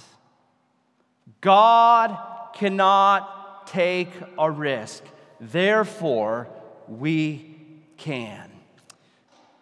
God 1.42 2.18
cannot 2.56 3.68
take 3.68 4.10
a 4.40 4.50
risk. 4.50 5.04
Therefore, 5.40 6.48
we 6.88 7.56
can. 7.98 8.50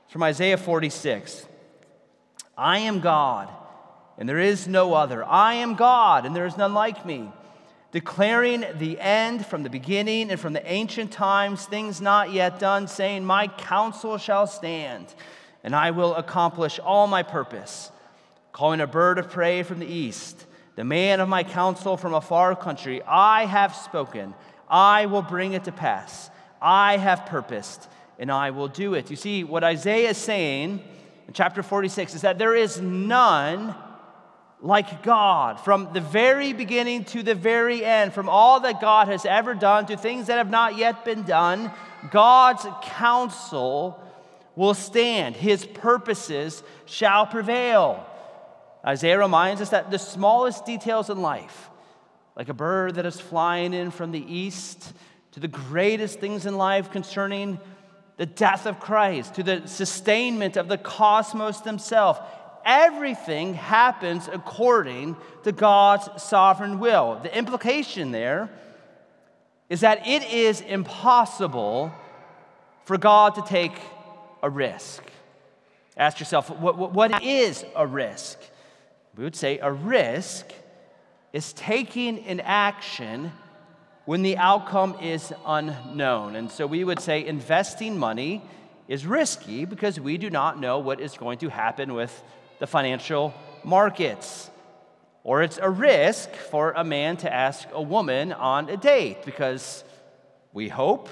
From 0.07 0.23
Isaiah 0.23 0.57
46 0.57 1.45
I 2.57 2.79
am 2.79 3.01
God, 3.01 3.49
and 4.17 4.29
there 4.29 4.39
is 4.39 4.65
no 4.65 4.93
other. 4.93 5.25
I 5.25 5.55
am 5.55 5.75
God, 5.75 6.25
and 6.25 6.33
there 6.33 6.45
is 6.45 6.55
none 6.55 6.73
like 6.73 7.05
me 7.05 7.29
declaring 7.91 8.65
the 8.77 8.99
end 8.99 9.45
from 9.45 9.63
the 9.63 9.69
beginning 9.69 10.31
and 10.31 10.39
from 10.39 10.53
the 10.53 10.71
ancient 10.71 11.11
times, 11.11 11.65
things 11.65 12.01
not 12.01 12.31
yet 12.31 12.59
done, 12.59 12.87
saying, 12.87 13.25
My 13.25 13.47
counsel 13.47 14.17
shall 14.17 14.47
stand, 14.47 15.13
and 15.63 15.75
I 15.75 15.91
will 15.91 16.15
accomplish 16.15 16.79
all 16.79 17.07
my 17.07 17.23
purpose. 17.23 17.91
Calling 18.51 18.81
a 18.81 18.87
bird 18.87 19.17
of 19.17 19.29
prey 19.29 19.63
from 19.63 19.79
the 19.79 19.85
east, 19.85 20.45
the 20.75 20.83
man 20.83 21.19
of 21.19 21.29
my 21.29 21.43
counsel 21.43 21.97
from 21.97 22.13
a 22.13 22.21
far 22.21 22.55
country, 22.55 23.01
I 23.03 23.45
have 23.45 23.75
spoken, 23.75 24.33
I 24.69 25.05
will 25.05 25.21
bring 25.21 25.53
it 25.53 25.65
to 25.65 25.71
pass. 25.71 26.29
I 26.61 26.97
have 26.97 27.25
purposed, 27.25 27.87
and 28.17 28.31
I 28.31 28.51
will 28.51 28.67
do 28.67 28.93
it. 28.93 29.09
You 29.09 29.15
see, 29.15 29.43
what 29.43 29.63
Isaiah 29.63 30.09
is 30.09 30.17
saying 30.17 30.81
in 31.27 31.33
chapter 31.33 31.61
46 31.61 32.15
is 32.15 32.21
that 32.21 32.37
there 32.37 32.55
is 32.55 32.81
none 32.81 33.75
like 34.61 35.03
God 35.03 35.59
from 35.59 35.89
the 35.93 36.01
very 36.01 36.53
beginning 36.53 37.03
to 37.05 37.23
the 37.23 37.35
very 37.35 37.83
end, 37.83 38.13
from 38.13 38.29
all 38.29 38.61
that 38.61 38.81
God 38.81 39.07
has 39.07 39.25
ever 39.25 39.53
done 39.53 39.85
to 39.87 39.97
things 39.97 40.27
that 40.27 40.37
have 40.37 40.49
not 40.49 40.77
yet 40.77 41.05
been 41.05 41.23
done, 41.23 41.71
God's 42.11 42.65
counsel 42.83 44.01
will 44.55 44.73
stand. 44.73 45.35
His 45.35 45.65
purposes 45.65 46.63
shall 46.85 47.25
prevail. 47.25 48.05
Isaiah 48.85 49.19
reminds 49.19 49.61
us 49.61 49.69
that 49.69 49.91
the 49.91 49.99
smallest 49.99 50.65
details 50.65 51.09
in 51.09 51.21
life, 51.21 51.69
like 52.35 52.49
a 52.49 52.53
bird 52.53 52.95
that 52.95 53.05
is 53.05 53.19
flying 53.19 53.73
in 53.73 53.91
from 53.91 54.11
the 54.11 54.33
east, 54.33 54.93
to 55.31 55.39
the 55.39 55.47
greatest 55.47 56.19
things 56.19 56.45
in 56.45 56.57
life 56.57 56.91
concerning 56.91 57.59
the 58.17 58.25
death 58.25 58.65
of 58.65 58.79
Christ, 58.79 59.35
to 59.35 59.43
the 59.43 59.67
sustainment 59.67 60.55
of 60.55 60.69
the 60.69 60.77
cosmos 60.77 61.59
themselves, 61.59 62.19
everything 62.65 63.53
happens 63.53 64.27
according 64.31 65.15
to 65.43 65.51
God's 65.51 66.21
sovereign 66.21 66.79
will. 66.79 67.19
The 67.21 67.35
implication 67.37 68.11
there 68.11 68.49
is 69.69 69.81
that 69.81 70.07
it 70.07 70.23
is 70.31 70.61
impossible 70.61 71.91
for 72.85 72.97
God 72.97 73.35
to 73.35 73.41
take 73.41 73.79
a 74.43 74.49
risk. 74.49 75.03
Ask 75.97 76.19
yourself, 76.19 76.49
what, 76.49 76.77
what 76.77 77.23
is 77.23 77.63
a 77.75 77.87
risk? 77.87 78.39
We 79.15 79.23
would 79.23 79.35
say 79.35 79.59
a 79.59 79.71
risk 79.71 80.47
is 81.31 81.53
taking 81.53 82.19
an 82.25 82.41
action 82.41 83.31
when 84.05 84.21
the 84.21 84.37
outcome 84.37 84.97
is 85.01 85.33
unknown. 85.45 86.35
And 86.35 86.51
so 86.51 86.67
we 86.67 86.83
would 86.83 86.99
say 86.99 87.25
investing 87.25 87.97
money 87.97 88.43
is 88.87 89.05
risky 89.05 89.65
because 89.65 89.99
we 89.99 90.17
do 90.17 90.29
not 90.29 90.59
know 90.59 90.79
what 90.79 90.99
is 90.99 91.17
going 91.17 91.39
to 91.39 91.49
happen 91.49 91.93
with 91.93 92.23
the 92.59 92.67
financial 92.67 93.33
markets. 93.63 94.49
Or 95.23 95.41
it's 95.41 95.57
a 95.57 95.69
risk 95.69 96.31
for 96.33 96.71
a 96.71 96.83
man 96.83 97.17
to 97.17 97.33
ask 97.33 97.67
a 97.71 97.81
woman 97.81 98.31
on 98.31 98.69
a 98.69 98.77
date 98.77 99.25
because 99.25 99.83
we 100.53 100.69
hope 100.69 101.09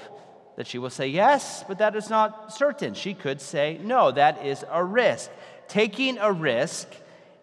that 0.56 0.66
she 0.66 0.78
will 0.78 0.90
say 0.90 1.08
yes, 1.08 1.64
but 1.66 1.78
that 1.78 1.96
is 1.96 2.08
not 2.08 2.52
certain. 2.52 2.94
She 2.94 3.12
could 3.12 3.40
say 3.40 3.78
no. 3.82 4.12
That 4.12 4.46
is 4.46 4.64
a 4.70 4.84
risk. 4.84 5.30
Taking 5.66 6.18
a 6.18 6.32
risk 6.32 6.88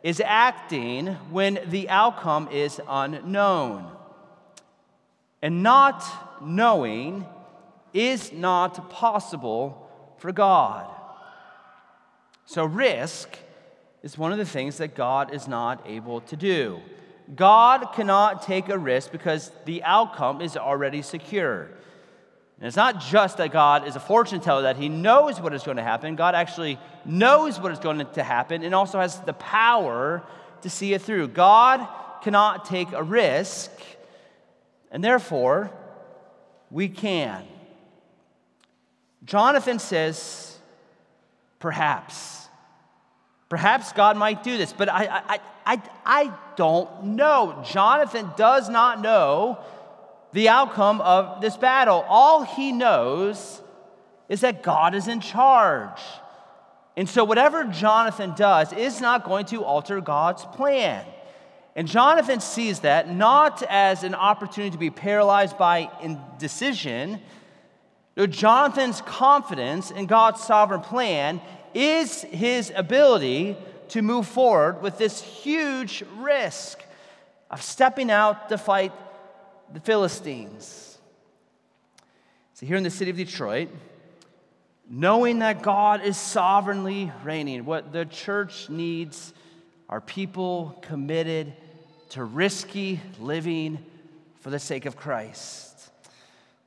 is 0.01 0.21
acting 0.23 1.07
when 1.29 1.59
the 1.67 1.89
outcome 1.89 2.47
is 2.51 2.79
unknown. 2.87 3.91
And 5.41 5.61
not 5.61 6.03
knowing 6.41 7.25
is 7.93 8.31
not 8.31 8.89
possible 8.89 9.89
for 10.17 10.31
God. 10.31 10.89
So, 12.45 12.63
risk 12.65 13.37
is 14.03 14.17
one 14.17 14.31
of 14.31 14.37
the 14.37 14.45
things 14.45 14.77
that 14.77 14.95
God 14.95 15.33
is 15.33 15.47
not 15.47 15.83
able 15.85 16.21
to 16.21 16.35
do. 16.35 16.81
God 17.35 17.93
cannot 17.93 18.43
take 18.43 18.69
a 18.69 18.77
risk 18.77 19.11
because 19.11 19.51
the 19.65 19.83
outcome 19.83 20.41
is 20.41 20.57
already 20.57 21.01
secure. 21.01 21.69
And 22.57 22.67
it's 22.67 22.75
not 22.75 22.99
just 22.99 23.37
that 23.37 23.51
God 23.51 23.87
is 23.87 23.95
a 23.95 23.99
fortune 23.99 24.41
teller, 24.41 24.63
that 24.63 24.77
He 24.77 24.89
knows 24.89 25.39
what 25.39 25.53
is 25.53 25.63
going 25.63 25.77
to 25.77 25.83
happen. 25.83 26.15
God 26.15 26.35
actually 26.35 26.77
knows 27.05 27.59
what 27.59 27.71
is 27.71 27.79
going 27.79 28.05
to 28.05 28.23
happen 28.23 28.63
and 28.63 28.75
also 28.75 28.99
has 28.99 29.19
the 29.21 29.33
power 29.33 30.23
to 30.61 30.69
see 30.69 30.93
it 30.93 31.01
through. 31.01 31.29
God 31.29 31.87
cannot 32.21 32.65
take 32.65 32.91
a 32.91 33.01
risk, 33.01 33.71
and 34.91 35.03
therefore, 35.03 35.71
we 36.69 36.87
can. 36.87 37.45
Jonathan 39.25 39.79
says, 39.79 40.57
perhaps. 41.59 42.40
Perhaps 43.51 43.91
God 43.91 44.15
might 44.15 44.43
do 44.43 44.57
this, 44.57 44.71
but 44.71 44.87
I, 44.87 45.23
I, 45.27 45.39
I, 45.65 45.81
I 46.05 46.33
don't 46.55 47.03
know. 47.03 47.61
Jonathan 47.69 48.31
does 48.37 48.69
not 48.69 49.01
know 49.01 49.59
the 50.31 50.47
outcome 50.47 51.01
of 51.01 51.41
this 51.41 51.57
battle. 51.57 52.05
All 52.07 52.43
he 52.43 52.71
knows 52.71 53.61
is 54.29 54.39
that 54.39 54.63
God 54.63 54.95
is 54.95 55.09
in 55.09 55.19
charge. 55.19 55.99
And 56.95 57.09
so, 57.09 57.25
whatever 57.25 57.65
Jonathan 57.65 58.35
does 58.37 58.71
is 58.71 59.01
not 59.01 59.25
going 59.25 59.47
to 59.47 59.65
alter 59.65 59.99
God's 59.99 60.45
plan. 60.45 61.05
And 61.75 61.89
Jonathan 61.89 62.39
sees 62.39 62.79
that 62.79 63.13
not 63.13 63.63
as 63.63 64.05
an 64.05 64.15
opportunity 64.15 64.71
to 64.71 64.77
be 64.77 64.91
paralyzed 64.91 65.57
by 65.57 65.91
indecision. 66.01 67.19
No, 68.15 68.27
Jonathan's 68.27 69.01
confidence 69.01 69.91
in 69.91 70.05
God's 70.05 70.41
sovereign 70.41 70.79
plan 70.79 71.41
is 71.73 72.21
his 72.23 72.71
ability 72.75 73.57
to 73.89 74.01
move 74.01 74.27
forward 74.27 74.81
with 74.81 74.97
this 74.97 75.21
huge 75.21 76.03
risk 76.17 76.81
of 77.49 77.61
stepping 77.61 78.09
out 78.09 78.49
to 78.49 78.57
fight 78.57 78.93
the 79.73 79.79
Philistines. 79.79 80.97
So, 82.53 82.65
here 82.65 82.77
in 82.77 82.83
the 82.83 82.89
city 82.89 83.11
of 83.11 83.17
Detroit, 83.17 83.69
knowing 84.89 85.39
that 85.39 85.61
God 85.61 86.03
is 86.03 86.17
sovereignly 86.17 87.11
reigning, 87.23 87.65
what 87.65 87.91
the 87.91 88.05
church 88.05 88.69
needs 88.69 89.33
are 89.89 90.01
people 90.01 90.77
committed 90.81 91.53
to 92.09 92.23
risky 92.23 92.99
living 93.19 93.79
for 94.39 94.49
the 94.49 94.59
sake 94.59 94.85
of 94.85 94.95
Christ. 94.95 95.89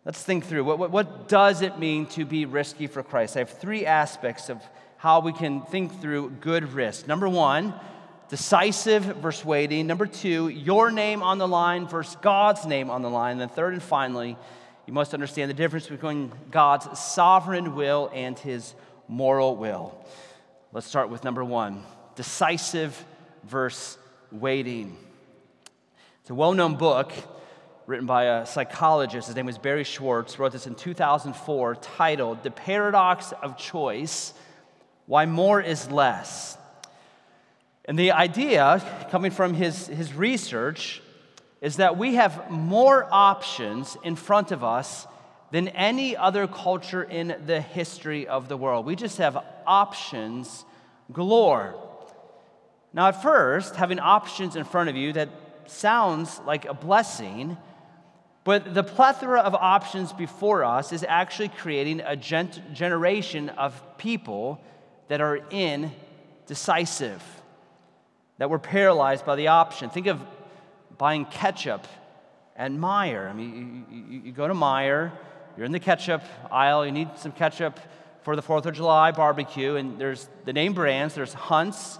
Let's 0.04 0.22
think 0.22 0.44
through 0.44 0.64
what, 0.64 0.78
what, 0.78 0.90
what, 0.90 1.28
does 1.28 1.62
it 1.62 1.78
mean 1.78 2.06
to 2.08 2.24
be 2.24 2.44
risky 2.44 2.86
for 2.86 3.02
Christ? 3.02 3.36
I 3.36 3.40
have 3.40 3.50
three 3.50 3.86
aspects 3.86 4.50
of 4.50 4.62
how 5.04 5.20
we 5.20 5.34
can 5.34 5.60
think 5.60 6.00
through 6.00 6.30
good 6.40 6.72
risk. 6.72 7.06
Number 7.06 7.28
one, 7.28 7.74
decisive 8.30 9.02
versus 9.02 9.44
waiting. 9.44 9.86
Number 9.86 10.06
two, 10.06 10.48
your 10.48 10.90
name 10.90 11.22
on 11.22 11.36
the 11.36 11.46
line 11.46 11.86
versus 11.86 12.16
God's 12.22 12.64
name 12.64 12.88
on 12.88 13.02
the 13.02 13.10
line. 13.10 13.32
And 13.32 13.40
then 13.42 13.50
third 13.50 13.74
and 13.74 13.82
finally, 13.82 14.34
you 14.86 14.94
must 14.94 15.12
understand 15.12 15.50
the 15.50 15.54
difference 15.54 15.88
between 15.88 16.32
God's 16.50 16.98
sovereign 16.98 17.74
will 17.74 18.10
and 18.14 18.38
his 18.38 18.72
moral 19.06 19.56
will. 19.56 19.94
Let's 20.72 20.86
start 20.86 21.10
with 21.10 21.22
number 21.22 21.44
one 21.44 21.82
decisive 22.16 23.04
versus 23.42 23.98
waiting. 24.32 24.96
It's 26.22 26.30
a 26.30 26.34
well 26.34 26.54
known 26.54 26.76
book 26.76 27.12
written 27.86 28.06
by 28.06 28.24
a 28.38 28.46
psychologist. 28.46 29.26
His 29.26 29.36
name 29.36 29.44
was 29.44 29.58
Barry 29.58 29.84
Schwartz, 29.84 30.38
wrote 30.38 30.52
this 30.52 30.66
in 30.66 30.74
2004, 30.74 31.74
titled 31.74 32.42
The 32.42 32.50
Paradox 32.50 33.34
of 33.42 33.58
Choice 33.58 34.32
Why 35.06 35.26
More 35.26 35.60
is 35.60 35.90
Less. 35.90 36.56
And 37.84 37.98
the 37.98 38.12
idea, 38.12 38.82
coming 39.10 39.30
from 39.30 39.54
his, 39.54 39.86
his 39.88 40.14
research, 40.14 41.02
is 41.60 41.76
that 41.76 41.98
we 41.98 42.14
have 42.14 42.50
more 42.50 43.06
options 43.10 43.96
in 44.02 44.16
front 44.16 44.52
of 44.52 44.64
us 44.64 45.06
than 45.50 45.68
any 45.68 46.16
other 46.16 46.46
culture 46.46 47.02
in 47.02 47.36
the 47.46 47.60
history 47.60 48.26
of 48.26 48.48
the 48.48 48.56
world. 48.56 48.86
We 48.86 48.96
just 48.96 49.18
have 49.18 49.42
options 49.66 50.64
galore. 51.12 51.74
Now, 52.92 53.08
at 53.08 53.22
first, 53.22 53.76
having 53.76 53.98
options 53.98 54.56
in 54.56 54.64
front 54.64 54.88
of 54.88 54.96
you 54.96 55.12
that 55.12 55.28
sounds 55.66 56.40
like 56.46 56.64
a 56.64 56.74
blessing, 56.74 57.56
but 58.44 58.74
the 58.74 58.82
plethora 58.82 59.40
of 59.40 59.54
options 59.54 60.12
before 60.12 60.64
us 60.64 60.92
is 60.92 61.04
actually 61.06 61.48
creating 61.48 62.00
a 62.00 62.16
generation 62.16 63.48
of 63.50 63.98
people 63.98 64.60
that 65.08 65.20
are 65.20 65.40
indecisive, 65.50 67.22
that 68.38 68.50
were 68.50 68.58
paralyzed 68.58 69.24
by 69.24 69.36
the 69.36 69.48
option. 69.48 69.90
Think 69.90 70.06
of 70.06 70.20
buying 70.98 71.24
ketchup 71.26 71.86
at 72.56 72.70
Meijer. 72.70 73.28
I 73.28 73.32
mean, 73.32 73.86
you, 73.90 73.96
you, 73.98 74.22
you 74.26 74.32
go 74.32 74.48
to 74.48 74.54
Meijer, 74.54 75.12
you're 75.56 75.66
in 75.66 75.72
the 75.72 75.80
ketchup 75.80 76.22
aisle, 76.50 76.86
you 76.86 76.92
need 76.92 77.08
some 77.16 77.32
ketchup 77.32 77.78
for 78.22 78.36
the 78.36 78.42
4th 78.42 78.66
of 78.66 78.74
July 78.74 79.10
barbecue, 79.12 79.76
and 79.76 79.98
there's 79.98 80.28
the 80.44 80.52
name 80.52 80.72
brands, 80.72 81.14
there's 81.14 81.34
Hunt's 81.34 81.98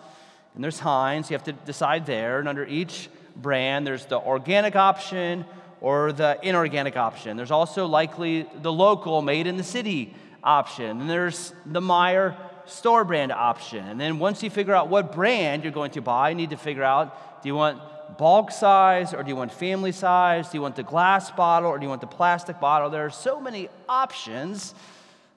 and 0.55 0.63
there's 0.63 0.79
Heinz. 0.79 1.31
You 1.31 1.35
have 1.35 1.45
to 1.45 1.53
decide 1.53 2.07
there, 2.07 2.39
and 2.39 2.49
under 2.49 2.65
each 2.65 3.09
brand, 3.37 3.87
there's 3.87 4.07
the 4.07 4.19
organic 4.19 4.77
option 4.77 5.45
or 5.81 6.13
the 6.13 6.39
inorganic 6.43 6.97
option. 6.97 7.37
There's 7.37 7.51
also 7.51 7.87
likely 7.87 8.47
the 8.63 8.73
local, 8.73 9.21
made 9.21 9.47
in 9.47 9.57
the 9.57 9.65
city 9.65 10.15
option. 10.43 11.03
And 11.03 11.11
there's 11.11 11.53
the 11.67 11.81
Meijer 11.81 12.37
store 12.67 13.05
brand 13.05 13.33
option. 13.33 13.87
And 13.87 14.01
then 14.01 14.19
once 14.19 14.43
you 14.43 14.51
figure 14.51 14.75
out 14.75 14.89
what 14.89 15.13
brand 15.13 15.63
you're 15.63 15.73
going 15.73 15.93
to 15.93 16.03
buy, 16.03 16.31
you 16.31 16.35
need 16.35 16.51
to 16.51 16.57
figure 16.57 16.83
out 16.83 17.43
do 17.43 17.49
you 17.49 17.55
want 17.55 17.81
bulk 18.17 18.51
size 18.51 19.13
or 19.13 19.23
do 19.23 19.29
you 19.29 19.37
want 19.37 19.53
family 19.53 19.93
size? 19.93 20.49
Do 20.49 20.57
you 20.57 20.63
want 20.63 20.77
the 20.77 20.83
glass 20.83 21.31
bottle 21.31 21.71
or 21.71 21.79
do 21.79 21.85
you 21.85 21.89
want 21.89 22.01
the 22.01 22.07
plastic 22.07 22.61
bottle? 22.61 22.91
There 22.91 23.05
are 23.05 23.11
so 23.11 23.41
many 23.41 23.69
options 23.89 24.75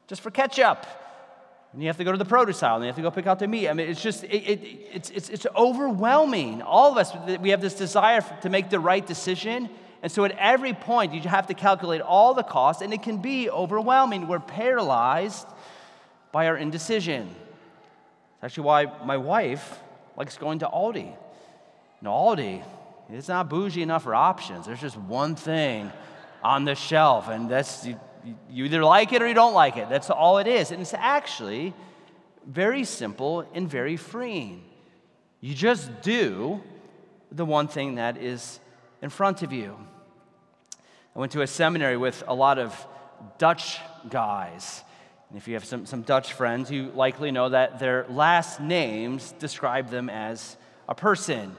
just 0.07 0.21
for 0.21 0.31
ketchup. 0.31 0.85
And 1.73 1.81
you 1.81 1.87
have 1.87 1.97
to 1.97 2.03
go 2.03 2.11
to 2.11 2.17
the 2.17 2.25
produce 2.25 2.63
aisle 2.63 2.77
and 2.77 2.85
you 2.85 2.87
have 2.87 2.95
to 2.95 3.01
go 3.01 3.11
pick 3.11 3.27
out 3.27 3.39
the 3.39 3.47
meat. 3.47 3.69
I 3.69 3.73
mean, 3.73 3.89
it's 3.89 4.01
just, 4.01 4.23
it, 4.23 4.29
it, 4.29 4.59
it's, 4.93 5.09
it's, 5.09 5.29
it's 5.29 5.47
overwhelming. 5.55 6.61
All 6.61 6.91
of 6.91 6.97
us, 6.97 7.11
we 7.39 7.49
have 7.49 7.61
this 7.61 7.73
desire 7.73 8.21
to 8.41 8.49
make 8.49 8.69
the 8.69 8.79
right 8.79 9.05
decision. 9.05 9.69
And 10.01 10.11
so 10.11 10.23
at 10.23 10.31
every 10.37 10.73
point, 10.73 11.13
you 11.13 11.21
have 11.21 11.47
to 11.47 11.53
calculate 11.53 12.01
all 12.01 12.33
the 12.33 12.43
costs, 12.43 12.81
and 12.81 12.93
it 12.93 13.01
can 13.01 13.17
be 13.17 13.49
overwhelming. 13.49 14.27
We're 14.27 14.39
paralyzed 14.39 15.47
by 16.31 16.47
our 16.47 16.57
indecision. 16.57 17.27
It's 18.35 18.43
actually 18.43 18.63
why 18.63 18.85
my 19.05 19.17
wife 19.17 19.79
likes 20.15 20.37
going 20.37 20.59
to 20.59 20.67
Aldi. 20.67 21.15
No, 22.01 22.11
Aldi, 22.11 22.63
it's 23.09 23.27
not 23.27 23.49
bougie 23.49 23.81
enough 23.81 24.03
for 24.03 24.13
options. 24.13 24.65
There's 24.65 24.81
just 24.81 24.97
one 24.97 25.35
thing 25.35 25.91
on 26.43 26.65
the 26.65 26.75
shelf, 26.75 27.29
and 27.29 27.49
that's 27.49 27.87
you 28.49 28.65
either 28.65 28.83
like 28.83 29.13
it 29.13 29.21
or 29.21 29.27
you 29.27 29.33
don't 29.33 29.53
like 29.53 29.77
it. 29.77 29.89
That's 29.89 30.09
all 30.09 30.37
it 30.37 30.47
is. 30.47 30.71
And 30.71 30.81
it's 30.81 30.93
actually 30.93 31.73
very 32.45 32.83
simple 32.83 33.47
and 33.53 33.69
very 33.69 33.97
freeing. 33.97 34.63
You 35.39 35.53
just 35.53 36.01
do 36.01 36.61
the 37.31 37.45
one 37.45 37.67
thing 37.67 37.95
that 37.95 38.17
is 38.17 38.59
in 39.01 39.09
front 39.09 39.43
of 39.43 39.53
you. 39.53 39.77
I 41.15 41.19
went 41.19 41.31
to 41.33 41.41
a 41.41 41.47
seminary 41.47 41.97
with 41.97 42.23
a 42.27 42.33
lot 42.33 42.59
of 42.59 42.87
Dutch 43.37 43.79
guys. 44.09 44.83
And 45.29 45.37
if 45.37 45.47
you 45.47 45.55
have 45.55 45.65
some, 45.65 45.85
some 45.85 46.03
Dutch 46.03 46.33
friends, 46.33 46.71
you 46.71 46.91
likely 46.95 47.31
know 47.31 47.49
that 47.49 47.79
their 47.79 48.05
last 48.09 48.59
names 48.61 49.33
describe 49.39 49.89
them 49.89 50.09
as 50.09 50.55
a 50.87 50.95
person. 50.95 51.55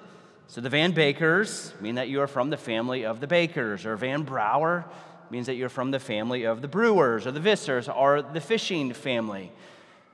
So 0.46 0.62
the 0.62 0.70
Van 0.70 0.92
Bakers 0.92 1.74
mean 1.80 1.96
that 1.96 2.08
you 2.08 2.22
are 2.22 2.26
from 2.26 2.48
the 2.48 2.56
family 2.56 3.04
of 3.04 3.20
the 3.20 3.26
Bakers, 3.26 3.84
or 3.84 3.96
Van 3.96 4.22
Brouwer 4.22 4.86
means 5.30 5.46
that 5.46 5.56
you're 5.56 5.68
from 5.68 5.90
the 5.90 5.98
family 5.98 6.44
of 6.44 6.62
the 6.62 6.68
brewers 6.68 7.26
or 7.26 7.32
the 7.32 7.40
Vissers 7.40 7.94
or 7.94 8.22
the 8.22 8.40
fishing 8.40 8.94
family. 8.94 9.52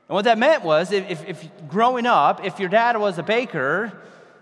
And 0.09 0.15
what 0.15 0.25
that 0.25 0.39
meant 0.39 0.65
was 0.65 0.91
if, 0.91 1.25
if 1.25 1.49
growing 1.69 2.07
up, 2.07 2.45
if 2.45 2.59
your 2.59 2.69
dad 2.69 2.97
was 2.97 3.19
a 3.19 3.23
baker, 3.23 3.93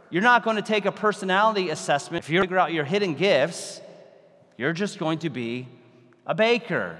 you're 0.08 0.22
not 0.22 0.42
going 0.44 0.56
to 0.56 0.62
take 0.62 0.86
a 0.86 0.92
personality 0.92 1.68
assessment. 1.68 2.24
If 2.24 2.30
you 2.30 2.40
figure 2.40 2.58
out 2.58 2.72
your 2.72 2.84
hidden 2.84 3.14
gifts, 3.14 3.82
you're 4.56 4.72
just 4.72 4.98
going 4.98 5.18
to 5.20 5.30
be 5.30 5.68
a 6.26 6.34
baker. 6.34 6.98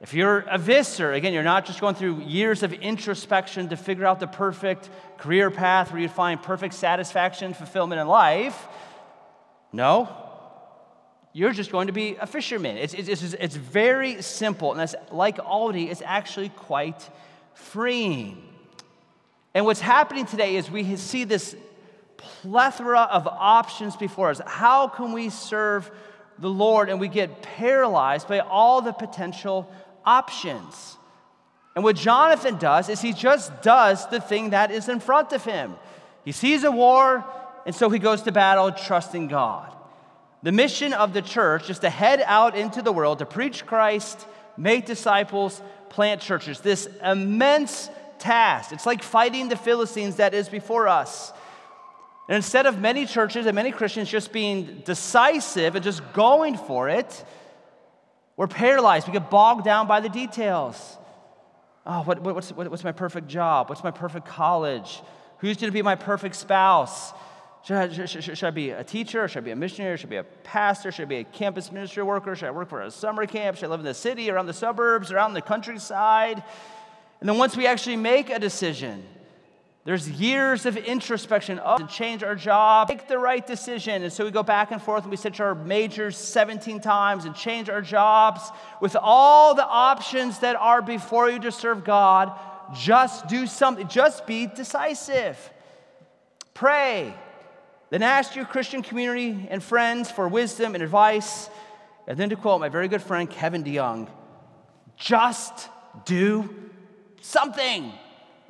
If 0.00 0.14
you're 0.14 0.40
a 0.50 0.56
visser, 0.56 1.12
again, 1.12 1.34
you're 1.34 1.42
not 1.42 1.66
just 1.66 1.78
going 1.78 1.94
through 1.94 2.22
years 2.22 2.62
of 2.62 2.72
introspection 2.72 3.68
to 3.68 3.76
figure 3.76 4.06
out 4.06 4.18
the 4.18 4.26
perfect 4.26 4.88
career 5.18 5.50
path 5.50 5.92
where 5.92 6.00
you 6.00 6.08
find 6.08 6.42
perfect 6.42 6.72
satisfaction, 6.72 7.52
fulfillment 7.52 8.00
in 8.00 8.08
life. 8.08 8.66
No, 9.72 10.08
you're 11.34 11.52
just 11.52 11.70
going 11.70 11.88
to 11.88 11.92
be 11.92 12.16
a 12.16 12.26
fisherman. 12.26 12.78
It's, 12.78 12.94
it's, 12.94 13.08
it's, 13.08 13.34
it's 13.34 13.56
very 13.56 14.22
simple. 14.22 14.72
And 14.72 14.80
that's 14.80 14.94
like 15.12 15.36
Aldi, 15.36 15.90
it's 15.90 16.02
actually 16.04 16.48
quite 16.48 17.08
freeing. 17.52 18.42
And 19.52 19.66
what's 19.66 19.80
happening 19.80 20.24
today 20.24 20.56
is 20.56 20.70
we 20.70 20.96
see 20.96 21.24
this 21.24 21.54
plethora 22.16 23.00
of 23.00 23.26
options 23.26 23.96
before 23.96 24.30
us. 24.30 24.40
How 24.46 24.88
can 24.88 25.12
we 25.12 25.28
serve 25.28 25.90
the 26.38 26.50
Lord? 26.50 26.88
And 26.88 26.98
we 26.98 27.08
get 27.08 27.42
paralyzed 27.42 28.28
by 28.28 28.40
all 28.40 28.80
the 28.80 28.92
potential 28.92 29.70
options. 30.04 30.96
And 31.74 31.84
what 31.84 31.96
Jonathan 31.96 32.58
does 32.58 32.88
is 32.88 33.00
he 33.00 33.12
just 33.12 33.62
does 33.62 34.06
the 34.08 34.20
thing 34.20 34.50
that 34.50 34.70
is 34.70 34.88
in 34.88 35.00
front 35.00 35.32
of 35.32 35.44
him. 35.44 35.76
He 36.24 36.32
sees 36.32 36.64
a 36.64 36.70
war, 36.70 37.24
and 37.64 37.74
so 37.74 37.88
he 37.90 37.98
goes 37.98 38.22
to 38.22 38.32
battle 38.32 38.72
trusting 38.72 39.28
God. 39.28 39.72
The 40.42 40.52
mission 40.52 40.92
of 40.92 41.12
the 41.12 41.22
church 41.22 41.70
is 41.70 41.78
to 41.80 41.90
head 41.90 42.22
out 42.24 42.56
into 42.56 42.82
the 42.82 42.92
world 42.92 43.18
to 43.18 43.26
preach 43.26 43.66
Christ, 43.66 44.26
make 44.56 44.86
disciples, 44.86 45.60
plant 45.90 46.20
churches. 46.20 46.60
This 46.60 46.88
immense 47.04 47.90
task. 48.18 48.72
It's 48.72 48.86
like 48.86 49.02
fighting 49.02 49.48
the 49.48 49.56
Philistines 49.56 50.16
that 50.16 50.34
is 50.34 50.48
before 50.48 50.88
us. 50.88 51.32
And 52.28 52.36
instead 52.36 52.66
of 52.66 52.78
many 52.78 53.06
churches 53.06 53.46
and 53.46 53.54
many 53.54 53.72
Christians 53.72 54.08
just 54.08 54.32
being 54.32 54.82
decisive 54.84 55.74
and 55.74 55.82
just 55.82 56.00
going 56.12 56.56
for 56.56 56.88
it, 56.88 57.24
we're 58.40 58.46
paralyzed. 58.46 59.06
We 59.06 59.12
get 59.12 59.28
bogged 59.28 59.66
down 59.66 59.86
by 59.86 60.00
the 60.00 60.08
details. 60.08 60.96
Oh, 61.84 62.00
what, 62.04 62.22
what's, 62.22 62.50
what's 62.52 62.82
my 62.82 62.92
perfect 62.92 63.28
job? 63.28 63.68
What's 63.68 63.84
my 63.84 63.90
perfect 63.90 64.24
college? 64.24 65.02
Who's 65.40 65.58
going 65.58 65.70
to 65.70 65.74
be 65.74 65.82
my 65.82 65.94
perfect 65.94 66.36
spouse? 66.36 67.12
Should 67.64 67.76
I, 67.76 68.06
should, 68.06 68.24
should, 68.24 68.42
I, 68.42 68.50
be 68.50 68.70
a 68.70 68.82
teacher? 68.82 69.28
Should 69.28 69.42
I 69.42 69.44
be 69.44 69.50
a 69.50 69.56
missionary? 69.56 69.98
Should 69.98 70.06
I 70.06 70.08
be 70.08 70.16
a 70.16 70.24
pastor? 70.24 70.90
Should 70.90 71.02
I 71.02 71.04
be 71.04 71.16
a 71.16 71.24
campus 71.24 71.70
ministry 71.70 72.02
worker? 72.02 72.34
Should 72.34 72.48
I 72.48 72.52
work 72.52 72.70
for 72.70 72.80
a 72.80 72.90
summer 72.90 73.26
camp? 73.26 73.58
Should 73.58 73.66
I 73.66 73.68
live 73.68 73.80
in 73.80 73.84
the 73.84 73.92
city, 73.92 74.30
around 74.30 74.46
the 74.46 74.54
suburbs, 74.54 75.12
around 75.12 75.34
the 75.34 75.42
countryside? 75.42 76.42
And 77.20 77.28
then 77.28 77.36
once 77.36 77.58
we 77.58 77.66
actually 77.66 77.96
make 77.96 78.30
a 78.30 78.38
decision, 78.38 79.04
there's 79.90 80.08
years 80.08 80.66
of 80.66 80.76
introspection 80.76 81.60
oh, 81.64 81.76
to 81.76 81.84
change 81.88 82.22
our 82.22 82.36
job, 82.36 82.88
make 82.88 83.08
the 83.08 83.18
right 83.18 83.44
decision. 83.44 84.04
And 84.04 84.12
so 84.12 84.24
we 84.24 84.30
go 84.30 84.44
back 84.44 84.70
and 84.70 84.80
forth 84.80 85.02
and 85.02 85.10
we 85.10 85.16
switch 85.16 85.40
our 85.40 85.52
majors 85.52 86.16
17 86.16 86.78
times 86.78 87.24
and 87.24 87.34
change 87.34 87.68
our 87.68 87.82
jobs 87.82 88.40
with 88.80 88.94
all 88.94 89.52
the 89.56 89.66
options 89.66 90.38
that 90.38 90.54
are 90.54 90.80
before 90.80 91.28
you 91.28 91.40
to 91.40 91.50
serve 91.50 91.82
God. 91.82 92.30
Just 92.72 93.26
do 93.26 93.48
something, 93.48 93.88
just 93.88 94.28
be 94.28 94.46
decisive. 94.46 95.36
Pray. 96.54 97.12
Then 97.88 98.04
ask 98.04 98.36
your 98.36 98.44
Christian 98.44 98.82
community 98.82 99.48
and 99.50 99.60
friends 99.60 100.08
for 100.08 100.28
wisdom 100.28 100.76
and 100.76 100.84
advice. 100.84 101.50
And 102.06 102.16
then 102.16 102.30
to 102.30 102.36
quote 102.36 102.60
my 102.60 102.68
very 102.68 102.86
good 102.86 103.02
friend 103.02 103.28
Kevin 103.28 103.64
DeYoung, 103.64 104.08
just 104.96 105.68
do 106.04 106.48
something. 107.20 107.92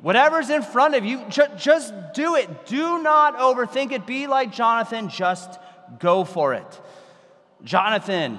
Whatever's 0.03 0.49
in 0.49 0.63
front 0.63 0.95
of 0.95 1.05
you, 1.05 1.23
ju- 1.29 1.43
just 1.57 1.93
do 2.15 2.35
it. 2.35 2.67
Do 2.67 3.03
not 3.03 3.37
overthink 3.37 3.93
it. 3.93 4.07
Be 4.07 4.27
like 4.27 4.53
Jonathan, 4.53 5.09
just 5.09 5.61
go 5.99 6.25
for 6.25 6.55
it. 6.55 6.81
Jonathan, 7.65 8.39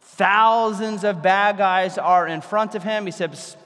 thousands 0.00 1.04
of 1.04 1.22
bad 1.22 1.56
guys 1.56 1.98
are 1.98 2.26
in 2.26 2.40
front 2.40 2.74
of 2.74 2.82
him. 2.82 3.06
He 3.06 3.12
says, 3.12 3.56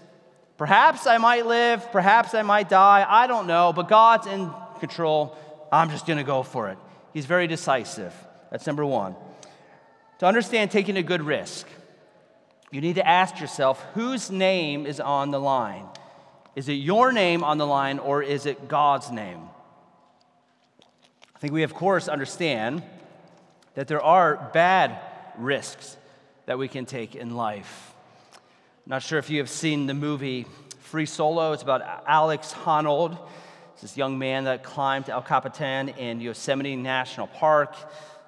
Perhaps 0.56 1.06
I 1.06 1.18
might 1.18 1.46
live, 1.46 1.90
perhaps 1.90 2.34
I 2.34 2.42
might 2.42 2.68
die, 2.68 3.04
I 3.08 3.26
don't 3.26 3.46
know, 3.46 3.72
but 3.72 3.88
God's 3.88 4.26
in 4.26 4.50
control. 4.78 5.36
I'm 5.72 5.90
just 5.90 6.06
to 6.06 6.22
go 6.22 6.44
for 6.44 6.68
it. 6.68 6.78
He's 7.12 7.26
very 7.26 7.48
decisive. 7.48 8.14
That's 8.50 8.66
number 8.66 8.84
one. 8.84 9.16
To 10.18 10.26
understand 10.26 10.70
taking 10.70 10.96
a 10.96 11.02
good 11.02 11.22
risk, 11.22 11.66
you 12.70 12.80
need 12.80 12.94
to 12.96 13.06
ask 13.06 13.40
yourself 13.40 13.84
whose 13.94 14.30
name 14.30 14.86
is 14.86 15.00
on 15.00 15.32
the 15.32 15.40
line? 15.40 15.86
Is 16.56 16.68
it 16.68 16.74
your 16.74 17.12
name 17.12 17.42
on 17.42 17.58
the 17.58 17.66
line 17.66 17.98
or 17.98 18.22
is 18.22 18.46
it 18.46 18.68
God's 18.68 19.10
name? 19.10 19.40
I 21.34 21.38
think 21.40 21.52
we, 21.52 21.64
of 21.64 21.74
course, 21.74 22.08
understand 22.08 22.82
that 23.74 23.88
there 23.88 24.00
are 24.00 24.50
bad 24.52 24.98
risks 25.36 25.96
that 26.46 26.56
we 26.58 26.68
can 26.68 26.86
take 26.86 27.16
in 27.16 27.34
life. 27.34 27.92
Not 28.86 29.02
sure 29.02 29.18
if 29.18 29.30
you 29.30 29.38
have 29.38 29.50
seen 29.50 29.86
the 29.86 29.94
movie 29.94 30.46
Free 30.78 31.06
Solo. 31.06 31.52
It's 31.52 31.62
about 31.62 32.04
Alex 32.06 32.52
Honnold. 32.52 33.18
It's 33.72 33.82
this 33.82 33.96
young 33.96 34.16
man 34.18 34.44
that 34.44 34.62
climbed 34.62 35.08
El 35.08 35.22
Capitan 35.22 35.88
in 35.88 36.20
Yosemite 36.20 36.76
National 36.76 37.26
Park. 37.26 37.74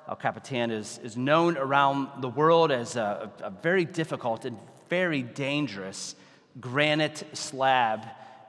El 0.08 0.16
Capitan 0.16 0.72
is, 0.72 0.98
is 1.04 1.16
known 1.16 1.56
around 1.56 2.22
the 2.22 2.28
world 2.28 2.72
as 2.72 2.96
a, 2.96 3.30
a 3.40 3.50
very 3.50 3.84
difficult 3.84 4.44
and 4.44 4.58
very 4.88 5.22
dangerous 5.22 6.16
granite 6.60 7.24
slab 7.32 8.06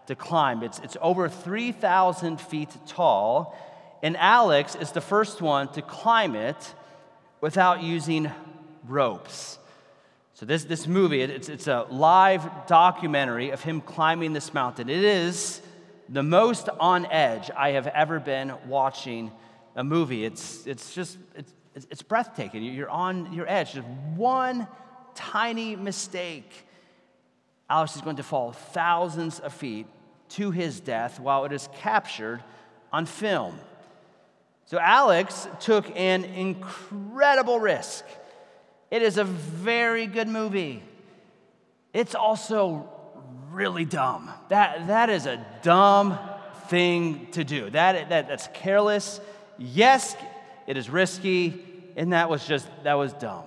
to 0.07 0.15
climb. 0.15 0.63
It's, 0.63 0.79
it's 0.79 0.97
over 1.01 1.29
3,000 1.29 2.39
feet 2.39 2.69
tall, 2.87 3.57
and 4.01 4.15
Alex 4.17 4.75
is 4.75 4.91
the 4.91 5.01
first 5.01 5.41
one 5.41 5.67
to 5.73 5.81
climb 5.81 6.35
it 6.35 6.73
without 7.41 7.83
using 7.83 8.31
ropes. 8.87 9.59
So, 10.33 10.45
this, 10.45 10.65
this 10.65 10.85
movie, 10.85 11.21
it's, 11.21 11.49
it's 11.49 11.67
a 11.67 11.87
live 11.89 12.47
documentary 12.67 13.49
of 13.49 13.63
him 13.63 13.81
climbing 13.81 14.33
this 14.33 14.53
mountain. 14.53 14.87
It 14.87 15.03
is 15.03 15.61
the 16.09 16.23
most 16.23 16.69
on 16.79 17.07
edge 17.07 17.49
I 17.55 17.71
have 17.71 17.87
ever 17.87 18.19
been 18.19 18.53
watching 18.67 19.31
a 19.75 19.83
movie. 19.83 20.25
It's, 20.25 20.65
it's 20.67 20.93
just, 20.93 21.17
it's, 21.35 21.87
it's 21.89 22.01
breathtaking. 22.01 22.63
You're 22.63 22.89
on 22.89 23.33
your 23.33 23.47
edge. 23.49 23.73
Just 23.73 23.87
one 24.15 24.67
tiny 25.15 25.75
mistake. 25.75 26.66
Alex 27.69 27.95
is 27.95 28.01
going 28.01 28.15
to 28.15 28.23
fall 28.23 28.51
thousands 28.51 29.39
of 29.39 29.53
feet 29.53 29.87
to 30.29 30.51
his 30.51 30.79
death 30.79 31.19
while 31.19 31.45
it 31.45 31.51
is 31.51 31.69
captured 31.79 32.43
on 32.91 33.05
film. 33.05 33.59
So 34.65 34.79
Alex 34.79 35.47
took 35.59 35.89
an 35.95 36.25
incredible 36.25 37.59
risk. 37.59 38.05
It 38.91 39.01
is 39.01 39.17
a 39.17 39.23
very 39.23 40.07
good 40.07 40.27
movie. 40.27 40.83
It's 41.93 42.15
also 42.15 42.89
really 43.51 43.85
dumb. 43.85 44.31
That, 44.49 44.87
that 44.87 45.09
is 45.09 45.25
a 45.25 45.45
dumb 45.61 46.17
thing 46.67 47.27
to 47.31 47.43
do. 47.43 47.69
That, 47.69 48.09
that, 48.09 48.27
that's 48.27 48.47
careless. 48.53 49.19
Yes, 49.57 50.15
it 50.67 50.77
is 50.77 50.89
risky, 50.89 51.63
and 51.95 52.13
that 52.13 52.29
was 52.29 52.45
just, 52.45 52.67
that 52.83 52.95
was 52.95 53.13
dumb. 53.13 53.45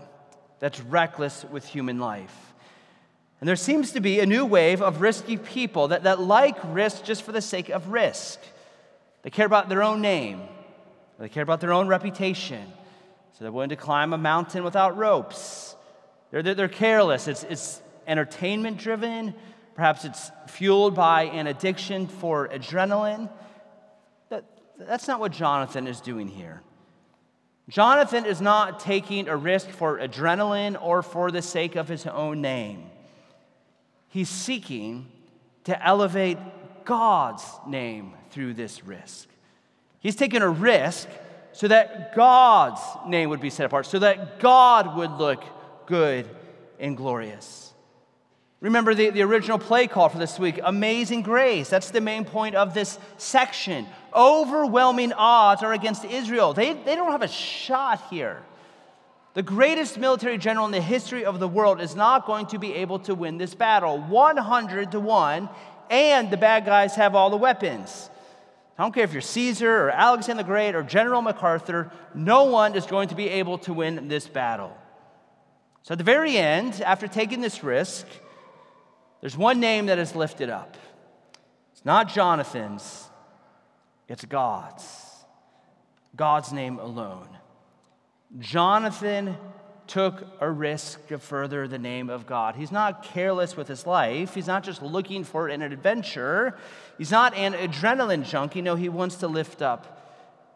That's 0.59 0.81
reckless 0.81 1.45
with 1.45 1.67
human 1.67 1.99
life. 1.99 2.50
And 3.41 3.49
there 3.49 3.57
seems 3.57 3.93
to 3.93 4.01
be 4.01 4.21
a 4.21 4.27
new 4.27 4.45
wave 4.45 4.83
of 4.83 5.01
risky 5.01 5.37
people 5.37 5.89
that, 5.89 6.03
that 6.03 6.21
like 6.21 6.59
risk 6.65 7.05
just 7.05 7.23
for 7.23 7.33
the 7.33 7.41
sake 7.41 7.71
of 7.71 7.89
risk. 7.89 8.39
They 9.23 9.31
care 9.31 9.47
about 9.47 9.69
their 9.69 9.83
own 9.83 10.01
name, 10.01 10.43
they 11.19 11.29
care 11.29 11.43
about 11.43 11.61
their 11.61 11.73
own 11.73 11.89
reputation. 11.89 12.73
So 13.33 13.45
they're 13.45 13.53
willing 13.53 13.71
to 13.71 13.77
climb 13.77 14.13
a 14.13 14.19
mountain 14.19 14.65
without 14.65 14.99
ropes. 14.99 15.75
They're, 16.31 16.43
they're, 16.43 16.55
they're 16.55 16.69
careless. 16.69 17.27
It's, 17.27 17.43
it's 17.45 17.81
entertainment 18.07 18.77
driven, 18.77 19.35
Perhaps 19.81 20.05
it's 20.05 20.31
fueled 20.47 20.95
by 20.95 21.23
an 21.23 21.47
addiction 21.47 22.07
for 22.07 22.49
adrenaline. 22.49 23.31
That, 24.29 24.45
that's 24.79 25.09
not 25.09 25.21
what 25.21 25.33
Jonathan 25.33 25.87
is 25.87 26.03
doing 26.03 26.29
here. 26.29 26.61
Jonathan 27.69 28.27
is 28.27 28.43
not 28.43 28.81
taking 28.81 29.27
a 29.27 29.37
risk 29.37 29.71
for 29.71 29.99
adrenaline 29.99 30.77
or 30.83 31.03
for 31.03 31.31
the 31.31 31.41
sake 31.41 31.77
of 31.77 31.89
his 31.89 32.07
own 32.07 32.43
name. 32.43 32.91
He's 34.11 34.29
seeking 34.29 35.07
to 35.65 35.87
elevate 35.87 36.39
God's 36.85 37.45
name 37.67 38.15
through 38.31 38.55
this 38.55 38.85
risk. 38.85 39.29
He's 40.01 40.17
taking 40.17 40.43
a 40.43 40.49
risk 40.49 41.09
so 41.53 41.69
that 41.69 42.15
God's 42.15 42.81
name 43.07 43.31
would 43.31 43.41
be 43.41 43.51
set 43.51 43.67
apart, 43.67 43.87
so 43.87 43.99
that 44.01 44.41
God 44.41 44.97
would 44.97 45.13
look 45.13 45.45
good 45.87 46.29
and 46.79 46.97
glorious. 46.97 47.73
Remember 48.61 48.95
the, 48.95 49.11
the 49.11 49.23
original 49.23 49.59
play 49.59 49.87
call 49.87 50.09
for 50.09 50.19
this 50.19 50.39
week 50.39 50.61
Amazing 50.63 51.23
Grace. 51.23 51.71
That's 51.71 51.91
the 51.91 52.01
main 52.01 52.25
point 52.25 52.55
of 52.55 52.75
this 52.75 52.99
section. 53.17 53.87
Overwhelming 54.15 55.13
odds 55.13 55.63
are 55.63 55.73
against 55.73 56.05
Israel. 56.05 56.53
They, 56.53 56.75
they 56.75 56.95
don't 56.95 57.11
have 57.11 57.23
a 57.23 57.29
shot 57.29 58.03
here. 58.11 58.43
The 59.35 59.43
greatest 59.43 59.97
military 59.97 60.39
general 60.39 60.67
in 60.67 60.73
the 60.73 60.81
history 60.81 61.25
of 61.25 61.39
the 61.39 61.47
world 61.47 61.81
is 61.81 61.95
not 61.95 62.27
going 62.27 62.47
to 62.47 62.59
be 62.59 62.75
able 62.75 62.99
to 63.01 63.15
win 63.15 63.39
this 63.39 63.55
battle 63.55 63.99
100 63.99 64.93
to 64.93 65.01
1, 65.01 65.49
and 65.89 66.31
the 66.31 66.37
bad 66.37 66.65
guys 66.65 66.97
have 66.97 67.15
all 67.15 67.31
the 67.31 67.37
weapons. 67.37 68.11
I 68.77 68.83
don't 68.83 68.93
care 68.93 69.05
if 69.05 69.13
you're 69.13 69.21
Caesar 69.21 69.85
or 69.85 69.91
Alexander 69.91 70.43
the 70.43 70.47
Great 70.47 70.75
or 70.75 70.83
General 70.83 71.23
MacArthur, 71.23 71.93
no 72.15 72.45
one 72.45 72.75
is 72.75 72.87
going 72.87 73.09
to 73.09 73.15
be 73.15 73.29
able 73.29 73.59
to 73.59 73.75
win 73.75 74.09
this 74.09 74.27
battle. 74.27 74.77
So 75.83 75.93
at 75.93 75.99
the 75.99 76.05
very 76.05 76.37
end, 76.37 76.81
after 76.81 77.07
taking 77.07 77.41
this 77.41 77.63
risk, 77.63 78.07
there's 79.21 79.37
one 79.37 79.61
name 79.61 79.87
that 79.87 79.99
is 79.99 80.17
lifted 80.17 80.51
up. 80.51 80.77
It's 81.73 81.85
not 81.85 82.09
Jonathan's, 82.09 83.09
it's 84.09 84.25
God's. 84.25 84.85
God's 86.17 86.53
name 86.53 86.79
alone. 86.79 87.29
Jonathan 88.39 89.37
took 89.87 90.25
a 90.41 90.49
risk 90.49 91.05
to 91.09 91.19
further 91.19 91.67
the 91.67 91.79
name 91.79 92.11
of 92.11 92.25
God. 92.25 92.55
He's 92.55 92.71
not 92.71 93.03
careless 93.03 93.57
with 93.57 93.67
his 93.67 93.87
life. 93.87 94.35
He's 94.35 94.47
not 94.47 94.63
just 94.63 94.83
looking 94.83 95.25
for 95.25 95.49
an 95.49 95.63
adventure. 95.63 96.57
He's 96.97 97.11
not 97.11 97.35
an 97.35 97.55
adrenaline 97.55 98.25
junkie. 98.25 98.63
No, 98.63 98.77
he 98.77 98.89
wants 98.89 99.17
to 99.17 99.27
lift 99.27 99.63
up 99.63 100.07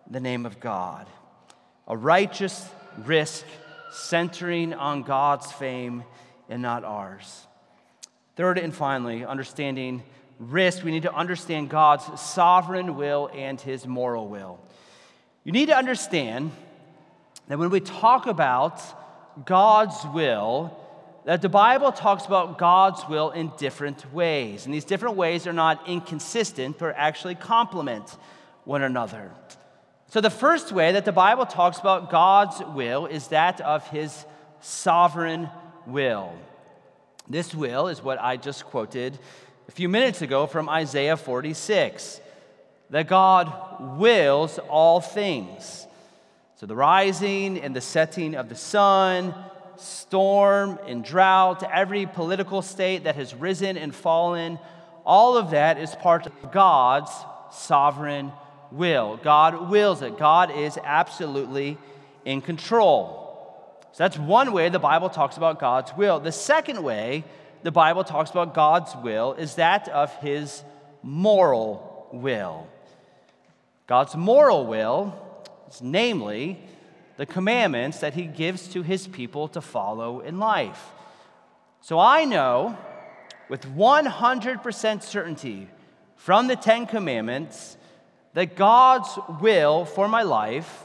the 0.08 0.20
name 0.20 0.46
of 0.46 0.60
God. 0.60 1.08
A 1.88 1.96
righteous 1.96 2.68
risk 2.98 3.44
centering 3.90 4.72
on 4.72 5.02
God's 5.02 5.50
fame 5.50 6.04
and 6.48 6.62
not 6.62 6.84
ours. 6.84 7.46
Third 8.36 8.56
and 8.58 8.72
finally, 8.72 9.24
understanding 9.24 10.04
risk, 10.38 10.84
we 10.84 10.92
need 10.92 11.02
to 11.02 11.14
understand 11.14 11.70
God's 11.70 12.20
sovereign 12.20 12.96
will 12.96 13.30
and 13.34 13.60
his 13.60 13.84
moral 13.84 14.28
will. 14.28 14.60
You 15.42 15.50
need 15.52 15.66
to 15.66 15.76
understand 15.76 16.52
that 17.48 17.58
when 17.58 17.70
we 17.70 17.80
talk 17.80 18.26
about 18.26 18.80
God's 19.44 19.96
will, 20.14 20.76
that 21.24 21.42
the 21.42 21.48
Bible 21.48 21.92
talks 21.92 22.26
about 22.26 22.58
God's 22.58 23.06
will 23.08 23.30
in 23.30 23.52
different 23.56 24.12
ways. 24.12 24.66
And 24.66 24.74
these 24.74 24.84
different 24.84 25.16
ways 25.16 25.46
are 25.46 25.52
not 25.52 25.88
inconsistent, 25.88 26.78
but 26.78 26.94
actually 26.96 27.34
complement 27.34 28.16
one 28.64 28.82
another. 28.82 29.30
So, 30.08 30.20
the 30.20 30.30
first 30.30 30.70
way 30.70 30.92
that 30.92 31.04
the 31.04 31.12
Bible 31.12 31.46
talks 31.46 31.78
about 31.78 32.10
God's 32.10 32.60
will 32.74 33.06
is 33.06 33.28
that 33.28 33.60
of 33.60 33.88
his 33.88 34.24
sovereign 34.60 35.48
will. 35.86 36.32
This 37.28 37.54
will 37.54 37.88
is 37.88 38.02
what 38.02 38.20
I 38.20 38.36
just 38.36 38.64
quoted 38.64 39.18
a 39.66 39.72
few 39.72 39.88
minutes 39.88 40.22
ago 40.22 40.46
from 40.46 40.68
Isaiah 40.68 41.16
46 41.16 42.20
that 42.90 43.08
God 43.08 43.98
wills 43.98 44.58
all 44.68 45.00
things. 45.00 45.86
So, 46.56 46.66
the 46.66 46.76
rising 46.76 47.60
and 47.60 47.74
the 47.74 47.80
setting 47.80 48.36
of 48.36 48.48
the 48.48 48.54
sun, 48.54 49.34
storm 49.76 50.78
and 50.86 51.04
drought, 51.04 51.68
every 51.72 52.06
political 52.06 52.62
state 52.62 53.04
that 53.04 53.16
has 53.16 53.34
risen 53.34 53.76
and 53.76 53.94
fallen, 53.94 54.58
all 55.04 55.36
of 55.36 55.50
that 55.50 55.78
is 55.78 55.94
part 55.96 56.26
of 56.26 56.52
God's 56.52 57.10
sovereign 57.50 58.32
will. 58.70 59.16
God 59.16 59.68
wills 59.68 60.02
it. 60.02 60.18
God 60.18 60.56
is 60.56 60.78
absolutely 60.82 61.76
in 62.24 62.40
control. 62.40 63.22
So 63.92 64.04
that's 64.04 64.18
one 64.18 64.52
way 64.52 64.68
the 64.68 64.78
Bible 64.78 65.08
talks 65.08 65.36
about 65.36 65.60
God's 65.60 65.92
will. 65.96 66.20
The 66.20 66.32
second 66.32 66.82
way 66.82 67.24
the 67.62 67.70
Bible 67.70 68.04
talks 68.04 68.30
about 68.30 68.54
God's 68.54 68.94
will 68.96 69.34
is 69.34 69.56
that 69.56 69.88
of 69.88 70.14
his 70.16 70.62
moral 71.02 72.08
will. 72.12 72.66
God's 73.86 74.16
moral 74.16 74.66
will 74.66 75.14
namely 75.82 76.60
the 77.16 77.26
commandments 77.26 78.00
that 78.00 78.14
he 78.14 78.26
gives 78.26 78.68
to 78.68 78.82
his 78.82 79.06
people 79.06 79.48
to 79.48 79.60
follow 79.60 80.20
in 80.20 80.38
life. 80.38 80.90
So 81.80 81.98
I 81.98 82.24
know 82.24 82.76
with 83.48 83.62
100% 83.76 85.02
certainty 85.02 85.68
from 86.16 86.46
the 86.46 86.56
Ten 86.56 86.86
Commandments 86.86 87.76
that 88.32 88.56
God's 88.56 89.18
will 89.40 89.84
for 89.84 90.08
my 90.08 90.22
life 90.22 90.84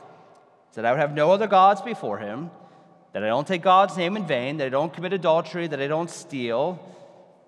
is 0.70 0.76
that 0.76 0.86
I 0.86 0.92
would 0.92 1.00
have 1.00 1.14
no 1.14 1.32
other 1.32 1.48
gods 1.48 1.82
before 1.82 2.20
him, 2.20 2.52
that 3.14 3.24
I 3.24 3.28
don't 3.28 3.48
take 3.48 3.62
God's 3.64 3.98
name 3.98 4.16
in 4.18 4.28
vain, 4.28 4.58
that 4.58 4.68
I 4.68 4.70
don't 4.70 4.94
commit 4.94 5.14
adultery, 5.14 5.68
that 5.68 5.82
I 5.82 5.88
don't 5.88 6.10
steal, 6.10 6.80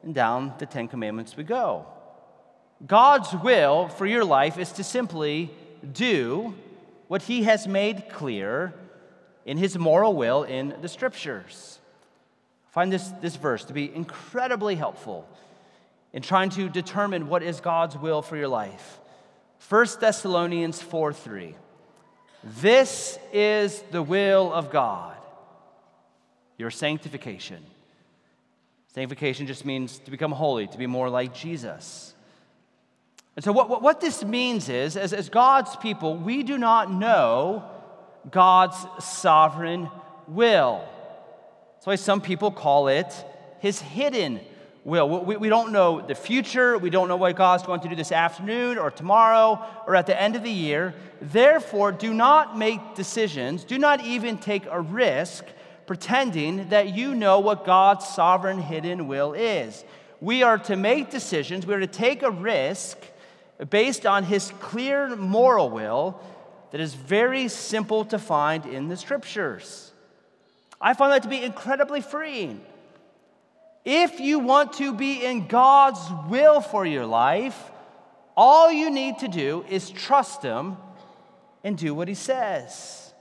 and 0.02 0.16
down 0.16 0.54
the 0.58 0.66
Ten 0.66 0.88
Commandments 0.88 1.38
we 1.38 1.44
go. 1.44 1.86
God's 2.86 3.32
will 3.34 3.90
for 3.90 4.08
your 4.08 4.26
life 4.26 4.58
is 4.58 4.72
to 4.74 4.84
simply 4.84 5.52
do 5.94 6.56
what 7.12 7.24
he 7.24 7.44
has 7.44 7.68
made 7.68 8.08
clear 8.08 8.74
in 9.44 9.58
his 9.58 9.78
moral 9.78 10.16
will 10.16 10.44
in 10.44 10.74
the 10.82 10.88
scriptures. 10.88 11.78
I 12.70 12.72
find 12.72 12.90
this, 12.90 13.06
this 13.20 13.36
verse 13.36 13.66
to 13.66 13.74
be 13.74 13.94
incredibly 13.94 14.76
helpful 14.76 15.28
in 16.14 16.22
trying 16.22 16.52
to 16.52 16.70
determine 16.70 17.28
what 17.28 17.44
is 17.44 17.60
God's 17.60 17.98
will 17.98 18.22
for 18.22 18.38
your 18.38 18.48
life. 18.48 19.02
1 19.68 19.88
Thessalonians 20.00 20.82
4 20.82 21.12
3. 21.12 21.54
This 22.62 23.20
is 23.34 23.84
the 23.92 24.02
will 24.02 24.54
of 24.54 24.72
God, 24.72 25.18
your 26.58 26.72
sanctification. 26.72 27.62
Sanctification 28.96 29.48
just 29.48 29.66
means 29.66 30.00
to 30.00 30.12
become 30.12 30.32
holy, 30.32 30.66
to 30.66 30.78
be 30.78 30.88
more 30.88 31.10
like 31.10 31.34
Jesus. 31.34 32.14
And 33.36 33.46
so, 33.46 33.52
what, 33.52 33.70
what, 33.70 33.82
what 33.82 34.02
this 34.02 34.24
means 34.24 34.68
is, 34.70 34.98
as, 34.98 35.14
as 35.14 35.30
God's 35.30 35.76
people, 35.78 36.18
we 36.18 36.44
do 36.44 36.58
not 36.58 36.92
know 36.92 37.64
God's 38.30 38.78
sovereign 39.00 39.90
will. 40.28 40.84
That's 41.76 41.88
why 41.88 41.96
some 41.96 42.22
people 42.22 42.52
call 42.52 42.88
it 42.88 43.26
his 43.60 43.80
hidden 43.80 44.40
will. 44.84 45.24
We, 45.24 45.38
we 45.38 45.50
don't 45.50 45.72
know 45.72 46.02
the 46.06 46.16
future. 46.16 46.78
We 46.78 46.90
don't 46.90 47.08
know 47.08 47.16
what 47.16 47.36
God's 47.36 47.64
going 47.64 47.82
to 47.82 47.90
do 47.90 47.96
this 47.96 48.12
afternoon 48.12 48.78
or 48.78 48.92
tomorrow 48.92 49.64
or 49.88 49.96
at 49.96 50.08
the 50.08 50.20
end 50.20 50.36
of 50.36 50.44
the 50.44 50.52
year. 50.52 50.94
Therefore, 51.22 51.92
do 51.92 52.14
not 52.14 52.58
make 52.58 52.96
decisions, 52.96 53.64
do 53.64 53.78
not 53.78 54.06
even 54.06 54.38
take 54.38 54.66
a 54.70 54.82
risk 54.82 55.46
pretending 55.86 56.70
that 56.70 56.96
you 56.96 57.16
know 57.16 57.40
what 57.40 57.66
God's 57.66 58.08
sovereign 58.08 58.60
hidden 58.60 59.08
will 59.08 59.34
is. 59.34 59.84
We 60.20 60.44
are 60.44 60.58
to 60.60 60.76
make 60.76 61.10
decisions, 61.10 61.66
we 61.66 61.74
are 61.74 61.80
to 61.80 61.88
take 61.88 62.24
a 62.24 62.32
risk 62.32 62.98
based 63.70 64.06
on 64.06 64.24
his 64.24 64.52
clear 64.60 65.16
moral 65.16 65.70
will 65.70 66.20
that 66.72 66.82
is 66.82 66.94
very 66.94 67.48
simple 67.48 68.06
to 68.06 68.18
find 68.18 68.66
in 68.66 68.88
the 68.88 68.98
scriptures. 68.98 69.92
I 70.80 70.94
find 70.94 71.12
that 71.12 71.24
to 71.24 71.30
be 71.30 71.44
incredibly 71.44 72.02
freeing. 72.02 72.62
If 73.86 74.20
you 74.20 74.40
want 74.40 74.74
to 74.74 74.94
be 74.94 75.24
in 75.24 75.48
God's 75.48 76.00
will 76.30 76.62
for 76.62 76.86
your 76.86 77.06
life, 77.06 77.72
all 78.36 78.72
you 78.72 78.90
need 78.90 79.20
to 79.20 79.28
do 79.28 79.66
is 79.70 79.90
trust 79.90 80.42
Him 80.42 80.78
and 81.64 81.78
do 81.78 81.94
what 81.94 82.08
He 82.08 82.14
says. 82.14 83.14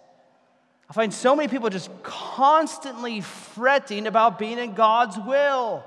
I 0.88 0.92
find 0.92 1.12
so 1.12 1.36
many 1.36 1.48
people 1.48 1.70
just 1.70 1.90
constantly 2.02 3.20
fretting 3.20 4.06
about 4.06 4.38
being 4.38 4.58
in 4.58 4.74
God's 4.74 5.18
will 5.18 5.84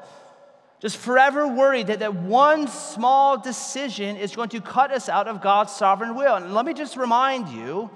just 0.84 0.98
forever 0.98 1.48
worried 1.48 1.88
that, 1.88 2.00
that 2.00 2.14
one 2.14 2.68
small 2.68 3.38
decision 3.38 4.18
is 4.18 4.36
going 4.36 4.50
to 4.50 4.60
cut 4.60 4.92
us 4.92 5.08
out 5.08 5.30
of 5.30 5.42
God's 5.42 5.72
sovereign 5.72 6.14
will. 6.14 6.36
And 6.36 6.54
let 6.54 6.66
me 6.66 6.74
just 6.74 6.98
remind 6.98 7.48
you 7.48 7.90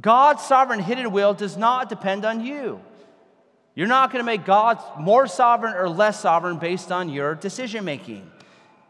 God's 0.00 0.44
sovereign 0.44 0.78
hidden 0.78 1.10
will 1.10 1.34
does 1.34 1.56
not 1.56 1.88
depend 1.88 2.24
on 2.24 2.44
you. 2.44 2.80
You're 3.74 3.88
not 3.88 4.12
going 4.12 4.20
to 4.20 4.24
make 4.24 4.44
God 4.44 4.80
more 5.00 5.26
sovereign 5.26 5.74
or 5.74 5.88
less 5.88 6.20
sovereign 6.20 6.58
based 6.58 6.92
on 6.92 7.08
your 7.08 7.34
decision 7.34 7.84
making. 7.84 8.30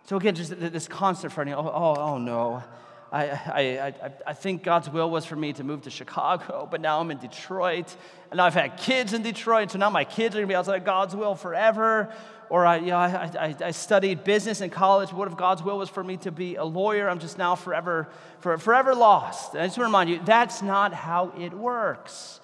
So, 0.04 0.18
again, 0.18 0.34
just 0.34 0.50
this 0.60 0.86
constant 0.86 1.32
fretting 1.32 1.54
oh, 1.54 1.66
oh, 1.66 1.94
oh 1.98 2.18
no. 2.18 2.62
I, 3.10 3.26
I, 3.28 3.60
I, 3.62 4.12
I 4.26 4.32
think 4.34 4.62
God's 4.62 4.90
will 4.90 5.08
was 5.08 5.24
for 5.24 5.36
me 5.36 5.54
to 5.54 5.64
move 5.64 5.82
to 5.82 5.90
Chicago, 5.90 6.68
but 6.70 6.82
now 6.82 7.00
I'm 7.00 7.10
in 7.10 7.18
Detroit. 7.18 7.96
And 8.30 8.36
now 8.36 8.44
I've 8.44 8.52
had 8.52 8.76
kids 8.76 9.14
in 9.14 9.22
Detroit, 9.22 9.70
so 9.70 9.78
now 9.78 9.88
my 9.88 10.04
kids 10.04 10.34
are 10.34 10.38
going 10.38 10.48
to 10.48 10.52
be 10.52 10.56
outside 10.56 10.84
God's 10.84 11.16
will 11.16 11.34
forever 11.34 12.12
or 12.50 12.66
I, 12.66 12.76
you 12.76 12.86
know, 12.86 12.96
I, 12.96 13.30
I, 13.38 13.56
I, 13.66 13.70
studied 13.70 14.24
business 14.24 14.60
in 14.60 14.70
college. 14.70 15.12
What 15.12 15.28
if 15.28 15.36
God's 15.36 15.62
will 15.62 15.78
was 15.78 15.88
for 15.88 16.04
me 16.04 16.16
to 16.18 16.30
be 16.30 16.56
a 16.56 16.64
lawyer? 16.64 17.08
I'm 17.08 17.18
just 17.18 17.38
now 17.38 17.54
forever, 17.54 18.08
for, 18.40 18.58
forever 18.58 18.94
lost. 18.94 19.54
And 19.54 19.62
I 19.62 19.66
just 19.66 19.78
want 19.78 19.84
to 19.84 19.88
remind 19.88 20.10
you, 20.10 20.20
that's 20.24 20.62
not 20.62 20.92
how 20.92 21.32
it 21.38 21.52
works. 21.52 22.40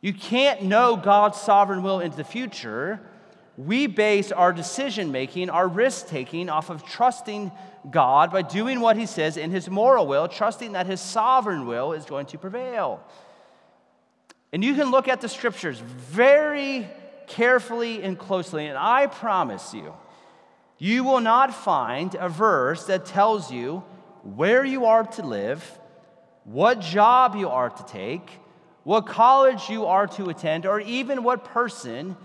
You 0.00 0.12
can't 0.12 0.62
know 0.62 0.96
God's 0.96 1.40
sovereign 1.40 1.82
will 1.82 2.00
into 2.00 2.16
the 2.16 2.24
future. 2.24 3.00
We 3.56 3.86
base 3.86 4.32
our 4.32 4.52
decision 4.52 5.12
making, 5.12 5.50
our 5.50 5.68
risk 5.68 6.08
taking, 6.08 6.48
off 6.48 6.70
of 6.70 6.84
trusting 6.84 7.52
God 7.90 8.32
by 8.32 8.42
doing 8.42 8.80
what 8.80 8.96
He 8.96 9.06
says 9.06 9.36
in 9.36 9.50
His 9.50 9.68
moral 9.68 10.06
will, 10.06 10.26
trusting 10.26 10.72
that 10.72 10.86
His 10.86 11.00
sovereign 11.00 11.66
will 11.66 11.92
is 11.92 12.04
going 12.04 12.26
to 12.26 12.38
prevail. 12.38 13.02
And 14.52 14.62
you 14.62 14.74
can 14.74 14.90
look 14.90 15.08
at 15.08 15.20
the 15.20 15.28
scriptures 15.28 15.78
very 15.78 16.86
carefully 17.32 18.02
and 18.02 18.18
closely, 18.18 18.66
and 18.66 18.78
I 18.78 19.06
promise 19.06 19.74
you, 19.74 19.94
you 20.78 21.04
will 21.04 21.20
not 21.20 21.54
find 21.54 22.14
a 22.14 22.28
verse 22.28 22.84
that 22.86 23.06
tells 23.06 23.50
you 23.50 23.84
where 24.22 24.64
you 24.64 24.84
are 24.86 25.04
to 25.04 25.22
live, 25.22 25.78
what 26.44 26.80
job 26.80 27.36
you 27.36 27.48
are 27.48 27.70
to 27.70 27.84
take, 27.84 28.28
what 28.84 29.06
college 29.06 29.68
you 29.68 29.86
are 29.86 30.06
to 30.08 30.28
attend, 30.28 30.66
or 30.66 30.80
even 30.80 31.22
what 31.22 31.44
person 31.44 32.16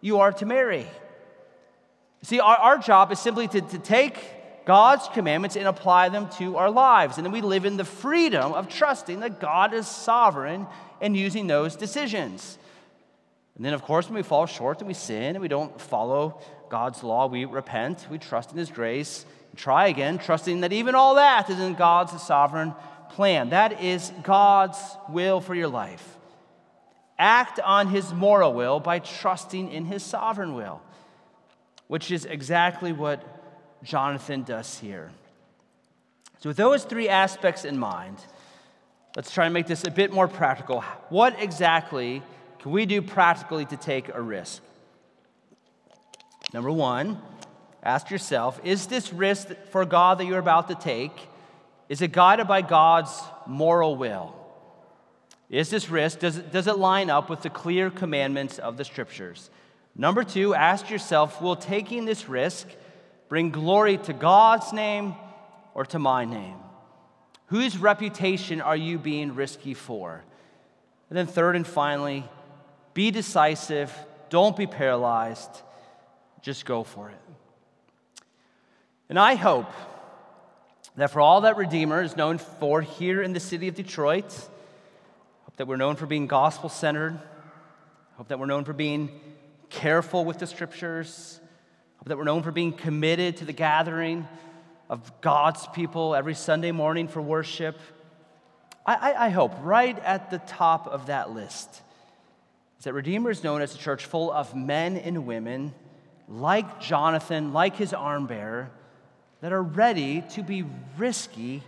you 0.00 0.18
are 0.20 0.32
to 0.32 0.46
marry. 0.46 0.86
See, 2.22 2.40
our, 2.40 2.56
our 2.56 2.78
job 2.78 3.12
is 3.12 3.18
simply 3.18 3.46
to, 3.48 3.60
to 3.60 3.78
take 3.78 4.64
God's 4.64 5.08
commandments 5.08 5.56
and 5.56 5.66
apply 5.66 6.08
them 6.08 6.28
to 6.38 6.56
our 6.56 6.70
lives. 6.70 7.16
And 7.16 7.24
then 7.24 7.32
we 7.32 7.40
live 7.40 7.64
in 7.64 7.76
the 7.76 7.84
freedom 7.84 8.52
of 8.52 8.68
trusting 8.68 9.20
that 9.20 9.40
God 9.40 9.72
is 9.72 9.86
sovereign 9.86 10.66
and 11.00 11.16
using 11.16 11.46
those 11.46 11.76
decisions. 11.76 12.58
And 13.58 13.66
then, 13.66 13.74
of 13.74 13.82
course, 13.82 14.06
when 14.06 14.14
we 14.14 14.22
fall 14.22 14.46
short 14.46 14.78
and 14.78 14.86
we 14.86 14.94
sin 14.94 15.34
and 15.34 15.40
we 15.40 15.48
don't 15.48 15.78
follow 15.80 16.40
God's 16.70 17.02
law, 17.02 17.26
we 17.26 17.44
repent, 17.44 18.06
we 18.08 18.16
trust 18.16 18.52
in 18.52 18.56
His 18.56 18.70
grace, 18.70 19.26
try 19.56 19.88
again, 19.88 20.18
trusting 20.18 20.60
that 20.60 20.72
even 20.72 20.94
all 20.94 21.16
that 21.16 21.50
is 21.50 21.58
in 21.58 21.74
God's 21.74 22.22
sovereign 22.22 22.72
plan. 23.10 23.50
That 23.50 23.82
is 23.82 24.12
God's 24.22 24.78
will 25.08 25.40
for 25.40 25.56
your 25.56 25.66
life. 25.66 26.16
Act 27.18 27.58
on 27.58 27.88
His 27.88 28.14
moral 28.14 28.52
will 28.52 28.78
by 28.78 29.00
trusting 29.00 29.72
in 29.72 29.86
His 29.86 30.04
sovereign 30.04 30.54
will, 30.54 30.80
which 31.88 32.12
is 32.12 32.26
exactly 32.26 32.92
what 32.92 33.24
Jonathan 33.82 34.44
does 34.44 34.78
here. 34.78 35.10
So, 36.38 36.50
with 36.50 36.56
those 36.56 36.84
three 36.84 37.08
aspects 37.08 37.64
in 37.64 37.76
mind, 37.76 38.18
let's 39.16 39.32
try 39.32 39.46
and 39.46 39.54
make 39.54 39.66
this 39.66 39.82
a 39.82 39.90
bit 39.90 40.12
more 40.12 40.28
practical. 40.28 40.82
What 41.08 41.34
exactly 41.42 42.22
can 42.60 42.72
we 42.72 42.86
do 42.86 43.02
practically 43.02 43.64
to 43.66 43.76
take 43.76 44.08
a 44.14 44.20
risk? 44.20 44.62
Number 46.52 46.70
one, 46.70 47.20
ask 47.82 48.10
yourself 48.10 48.60
is 48.64 48.86
this 48.86 49.12
risk 49.12 49.48
for 49.70 49.84
God 49.84 50.18
that 50.18 50.26
you're 50.26 50.38
about 50.38 50.68
to 50.68 50.74
take? 50.74 51.12
Is 51.88 52.02
it 52.02 52.12
guided 52.12 52.48
by 52.48 52.62
God's 52.62 53.10
moral 53.46 53.96
will? 53.96 54.34
Is 55.48 55.70
this 55.70 55.88
risk, 55.88 56.18
does 56.18 56.36
it, 56.36 56.52
does 56.52 56.66
it 56.66 56.76
line 56.76 57.08
up 57.08 57.30
with 57.30 57.40
the 57.40 57.48
clear 57.48 57.88
commandments 57.88 58.58
of 58.58 58.76
the 58.76 58.84
scriptures? 58.84 59.48
Number 59.96 60.22
two, 60.22 60.54
ask 60.54 60.90
yourself 60.90 61.40
will 61.40 61.56
taking 61.56 62.04
this 62.04 62.28
risk 62.28 62.68
bring 63.28 63.50
glory 63.50 63.96
to 63.98 64.12
God's 64.12 64.72
name 64.72 65.14
or 65.74 65.86
to 65.86 65.98
my 65.98 66.24
name? 66.24 66.56
Whose 67.46 67.78
reputation 67.78 68.60
are 68.60 68.76
you 68.76 68.98
being 68.98 69.34
risky 69.34 69.72
for? 69.72 70.22
And 71.08 71.16
then, 71.16 71.26
third 71.26 71.56
and 71.56 71.66
finally, 71.66 72.28
be 72.94 73.10
decisive. 73.10 73.92
Don't 74.30 74.56
be 74.56 74.66
paralyzed. 74.66 75.50
Just 76.42 76.64
go 76.64 76.84
for 76.84 77.10
it. 77.10 77.16
And 79.08 79.18
I 79.18 79.34
hope 79.34 79.70
that 80.96 81.10
for 81.10 81.20
all 81.20 81.42
that 81.42 81.56
Redeemer 81.56 82.02
is 82.02 82.16
known 82.16 82.38
for 82.38 82.82
here 82.82 83.22
in 83.22 83.32
the 83.32 83.40
city 83.40 83.68
of 83.68 83.74
Detroit, 83.74 84.30
hope 85.44 85.56
that 85.56 85.66
we're 85.66 85.76
known 85.76 85.96
for 85.96 86.06
being 86.06 86.26
gospel 86.26 86.68
centered, 86.68 87.18
hope 88.16 88.28
that 88.28 88.38
we're 88.38 88.46
known 88.46 88.64
for 88.64 88.72
being 88.72 89.10
careful 89.70 90.24
with 90.24 90.38
the 90.38 90.46
scriptures, 90.46 91.40
hope 91.98 92.08
that 92.08 92.18
we're 92.18 92.24
known 92.24 92.42
for 92.42 92.52
being 92.52 92.72
committed 92.72 93.38
to 93.38 93.44
the 93.44 93.52
gathering 93.52 94.26
of 94.90 95.20
God's 95.20 95.66
people 95.68 96.14
every 96.14 96.34
Sunday 96.34 96.72
morning 96.72 97.08
for 97.08 97.22
worship. 97.22 97.78
I, 98.84 98.94
I, 98.94 99.26
I 99.26 99.28
hope 99.28 99.52
right 99.62 99.98
at 100.00 100.30
the 100.30 100.38
top 100.38 100.86
of 100.86 101.06
that 101.06 101.30
list 101.30 101.82
is 102.78 102.84
that 102.84 102.94
Redeemer 102.94 103.30
is 103.30 103.42
known 103.42 103.60
as 103.60 103.74
a 103.74 103.78
church 103.78 104.06
full 104.06 104.32
of 104.32 104.54
men 104.54 104.96
and 104.96 105.26
women 105.26 105.74
like 106.28 106.80
Jonathan, 106.80 107.52
like 107.52 107.76
his 107.76 107.92
arm 107.92 108.26
bearer, 108.26 108.70
that 109.40 109.52
are 109.52 109.62
ready 109.62 110.22
to 110.30 110.42
be 110.42 110.64
risky 110.96 111.62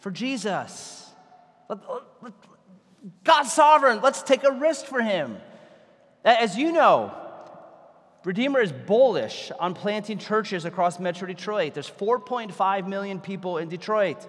for 0.00 0.10
Jesus. 0.10 1.08
God's 3.24 3.52
sovereign. 3.52 4.00
Let's 4.02 4.22
take 4.22 4.44
a 4.44 4.52
risk 4.52 4.86
for 4.86 5.00
him. 5.00 5.36
As 6.24 6.56
you 6.56 6.72
know, 6.72 7.14
Redeemer 8.24 8.60
is 8.60 8.72
bullish 8.72 9.50
on 9.58 9.74
planting 9.74 10.18
churches 10.18 10.64
across 10.64 11.00
Metro 11.00 11.26
Detroit. 11.26 11.74
There's 11.74 11.90
4.5 11.90 12.86
million 12.86 13.20
people 13.20 13.58
in 13.58 13.68
Detroit. 13.68 14.24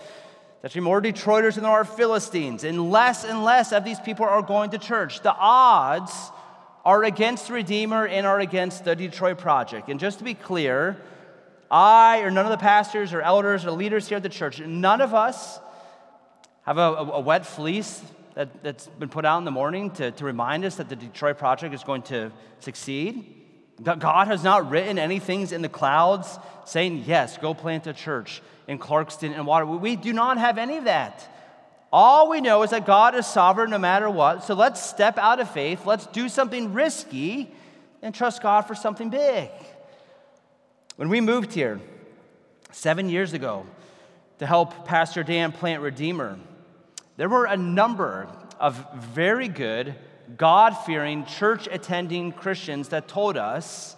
There's 0.63 0.77
more 0.77 1.01
Detroiters 1.01 1.55
than 1.55 1.63
there 1.63 1.73
are 1.73 1.83
Philistines, 1.83 2.63
and 2.63 2.89
less 2.89 3.25
and 3.25 3.43
less 3.43 3.73
of 3.73 3.83
these 3.83 3.99
people 3.99 4.25
are 4.25 4.41
going 4.41 4.69
to 4.69 4.77
church. 4.77 5.19
The 5.19 5.35
odds 5.35 6.31
are 6.85 7.03
against 7.03 7.49
Redeemer 7.49 8.07
and 8.07 8.25
are 8.25 8.39
against 8.39 8.85
the 8.85 8.95
Detroit 8.95 9.39
Project. 9.39 9.89
And 9.89 9.99
just 9.99 10.19
to 10.19 10.23
be 10.23 10.33
clear, 10.33 10.95
I 11.69 12.21
or 12.21 12.31
none 12.31 12.45
of 12.45 12.51
the 12.51 12.57
pastors 12.57 13.11
or 13.11 13.21
elders 13.21 13.65
or 13.65 13.71
leaders 13.71 14.07
here 14.07 14.15
at 14.15 14.23
the 14.23 14.29
church, 14.29 14.61
none 14.61 15.01
of 15.01 15.13
us 15.13 15.59
have 16.61 16.77
a, 16.77 16.81
a, 16.81 17.11
a 17.11 17.19
wet 17.19 17.45
fleece 17.45 18.01
that, 18.35 18.47
has 18.63 18.87
been 18.97 19.09
put 19.09 19.25
out 19.25 19.39
in 19.39 19.43
the 19.43 19.51
morning 19.51 19.91
to, 19.91 20.11
to 20.11 20.23
remind 20.23 20.63
us 20.63 20.75
that 20.75 20.87
the 20.87 20.95
Detroit 20.95 21.37
Project 21.37 21.75
is 21.75 21.83
going 21.83 22.03
to 22.03 22.31
succeed. 22.61 23.35
God 23.83 24.27
has 24.27 24.45
not 24.45 24.69
written 24.69 24.97
any 24.97 25.19
things 25.19 25.51
in 25.51 25.61
the 25.61 25.67
clouds 25.67 26.39
saying, 26.63 27.03
yes, 27.05 27.37
go 27.37 27.53
plant 27.53 27.85
a 27.85 27.91
church 27.91 28.41
in 28.67 28.79
Clarkston 28.79 29.33
and 29.33 29.45
water. 29.45 29.65
We 29.65 29.95
do 29.95 30.13
not 30.13 30.37
have 30.37 30.57
any 30.57 30.77
of 30.77 30.85
that. 30.85 31.27
All 31.91 32.29
we 32.29 32.41
know 32.41 32.63
is 32.63 32.71
that 32.71 32.85
God 32.85 33.13
is 33.13 33.27
sovereign 33.27 33.69
no 33.69 33.77
matter 33.77 34.09
what. 34.09 34.43
So 34.43 34.55
let's 34.55 34.83
step 34.83 35.17
out 35.17 35.39
of 35.39 35.49
faith. 35.51 35.85
Let's 35.85 36.07
do 36.07 36.27
something 36.27 36.73
risky 36.73 37.51
and 38.01 38.15
trust 38.15 38.41
God 38.41 38.61
for 38.61 38.73
something 38.73 39.09
big. 39.09 39.49
When 40.95 41.09
we 41.09 41.21
moved 41.21 41.53
here 41.53 41.79
seven 42.71 43.09
years 43.09 43.33
ago 43.33 43.65
to 44.39 44.45
help 44.45 44.85
Pastor 44.85 45.23
Dan 45.23 45.51
plant 45.51 45.81
Redeemer, 45.81 46.39
there 47.17 47.29
were 47.29 47.45
a 47.45 47.57
number 47.57 48.27
of 48.59 48.83
very 48.95 49.47
good 49.47 49.93
God 50.37 50.73
fearing, 50.73 51.25
church 51.25 51.67
attending 51.71 52.31
Christians 52.31 52.89
that 52.89 53.07
told 53.07 53.37
us 53.37 53.95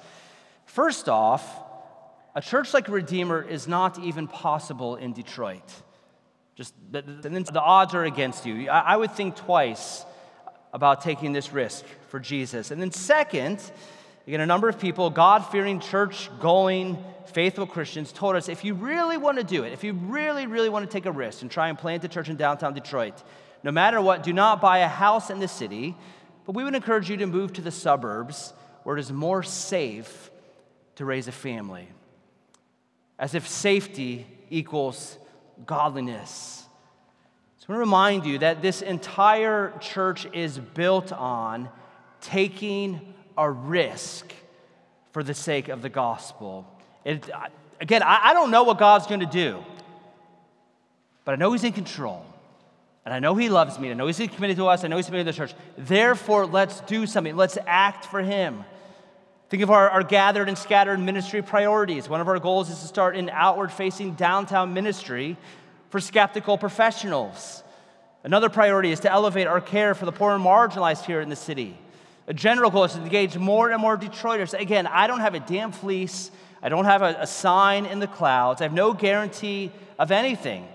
first 0.66 1.08
off, 1.08 1.62
a 2.36 2.42
church 2.42 2.74
like 2.74 2.90
Redeemer 2.90 3.42
is 3.42 3.68
not 3.68 3.98
even 4.00 4.28
possible 4.28 4.98
in 4.98 5.14
Detroit. 5.14 5.64
Just 6.56 6.74
the, 6.92 7.02
the 7.02 7.62
odds 7.62 7.94
are 7.94 8.04
against 8.04 8.46
you. 8.46 8.70
I 8.70 8.96
would 8.96 9.12
think 9.12 9.36
twice 9.36 10.06
about 10.74 11.02
taking 11.02 11.32
this 11.32 11.54
risk 11.54 11.86
for 12.10 12.20
Jesus. 12.20 12.72
And 12.72 12.82
then, 12.82 12.92
second, 12.92 13.60
again, 14.28 14.42
a 14.42 14.46
number 14.46 14.68
of 14.68 14.80
people, 14.80 15.10
God 15.10 15.40
fearing, 15.46 15.80
church 15.80 16.30
going, 16.42 16.98
faithful 17.28 17.66
Christians, 17.66 18.12
told 18.12 18.36
us 18.36 18.50
if 18.50 18.66
you 18.66 18.74
really 18.74 19.18
want 19.18 19.38
to 19.38 19.44
do 19.44 19.64
it, 19.64 19.72
if 19.72 19.86
you 19.86 19.94
really, 19.94 20.48
really 20.48 20.70
want 20.70 20.86
to 20.86 20.92
take 20.92 21.06
a 21.06 21.12
risk 21.12 21.42
and 21.42 21.50
try 21.50 21.70
and 21.70 21.78
plant 21.78 22.04
a 22.04 22.10
church 22.10 22.30
in 22.30 22.36
downtown 22.36 22.74
Detroit, 22.74 23.22
no 23.64 23.72
matter 23.72 24.02
what, 24.02 24.24
do 24.24 24.34
not 24.34 24.60
buy 24.60 24.80
a 24.80 24.88
house 24.88 25.30
in 25.30 25.40
the 25.40 25.48
city, 25.48 25.96
but 26.46 26.56
we 26.56 26.64
would 26.64 26.76
encourage 26.76 27.10
you 27.10 27.18
to 27.18 27.28
move 27.28 27.54
to 27.54 27.62
the 27.62 27.72
suburbs 27.72 28.54
where 28.84 28.98
it 28.98 29.00
is 29.00 29.12
more 29.12 29.44
safe 29.44 30.30
to 30.96 31.06
raise 31.06 31.28
a 31.28 31.32
family. 31.32 31.88
As 33.18 33.34
if 33.34 33.48
safety 33.48 34.28
equals 34.50 35.18
godliness. 35.66 36.66
So 37.58 37.66
I 37.70 37.72
want 37.72 37.78
to 37.78 37.80
remind 37.80 38.26
you 38.26 38.40
that 38.40 38.62
this 38.62 38.82
entire 38.82 39.74
church 39.80 40.28
is 40.34 40.60
built 40.60 41.12
on 41.12 41.70
taking 42.22 43.14
a 43.38 43.50
risk 43.50 44.32
for 45.12 45.24
the 45.24 45.34
sake 45.34 45.70
of 45.70 45.82
the 45.82 45.90
gospel. 45.90 46.68
It, 47.04 47.30
again, 47.80 48.04
I, 48.04 48.20
I 48.30 48.34
don't 48.34 48.52
know 48.52 48.64
what 48.64 48.78
God's 48.78 49.08
going 49.08 49.22
to 49.22 49.26
do, 49.26 49.64
but 51.24 51.32
I 51.32 51.36
know 51.36 51.54
He's 51.54 51.64
in 51.64 51.74
control. 51.74 52.26
And 53.06 53.14
I 53.14 53.20
know 53.20 53.36
He 53.36 53.50
loves 53.50 53.78
me. 53.78 53.92
I 53.92 53.94
know 53.94 54.08
He's 54.08 54.18
committed 54.18 54.58
to 54.58 54.68
us. 54.68 54.84
I 54.84 54.88
know 54.88 54.98
He's 54.98 55.06
committed 55.06 55.28
to 55.28 55.32
the 55.32 55.38
church. 55.38 55.56
Therefore, 55.78 56.46
let's 56.46 56.82
do 56.82 57.06
something. 57.06 57.36
Let's 57.36 57.58
act 57.68 58.06
for 58.06 58.22
Him. 58.22 58.64
Think 59.50 59.62
of 59.62 59.70
our, 59.70 59.90
our 59.90 60.04
gathered 60.04 60.48
and 60.48 60.58
scattered 60.58 61.00
ministry 61.00 61.42
priorities. 61.42 62.10
One 62.10 62.20
of 62.20 62.28
our 62.28 62.40
goals 62.40 62.70
is 62.70 62.80
to 62.80 62.88
start 62.88 63.16
an 63.16 63.30
outward 63.30 63.72
facing 63.72 64.16
downtown 64.16 64.74
ministry 64.74 65.38
for 65.90 66.00
skeptical 66.00 66.58
professionals. 66.58 67.64
Another 68.24 68.50
priority 68.50 68.92
is 68.92 69.02
to 69.02 69.12
elevate 69.12 69.46
our 69.46 69.62
care 69.62 69.94
for 69.94 70.06
the 70.06 70.12
poor 70.12 70.34
and 70.34 70.44
marginalized 70.44 71.06
here 71.06 71.22
in 71.22 71.30
the 71.30 71.36
city. 71.36 71.78
A 72.26 72.34
general 72.34 72.72
goal 72.72 72.86
is 72.86 72.94
to 72.94 73.02
engage 73.02 73.38
more 73.38 73.70
and 73.70 73.80
more 73.80 73.96
Detroiters. 73.96 74.60
Again, 74.60 74.88
I 74.88 75.06
don't 75.06 75.20
have 75.20 75.36
a 75.36 75.40
damn 75.40 75.72
fleece. 75.72 76.32
I 76.64 76.70
don't 76.70 76.86
have 76.86 77.04
a, 77.04 77.18
a 77.20 77.28
sign 77.28 77.86
in 77.86 78.00
the 78.00 78.08
clouds. 78.08 78.62
I 78.62 78.64
have 78.64 78.74
no 78.74 78.94
guarantee 78.94 79.72
of 80.00 80.12
anything. 80.12 80.68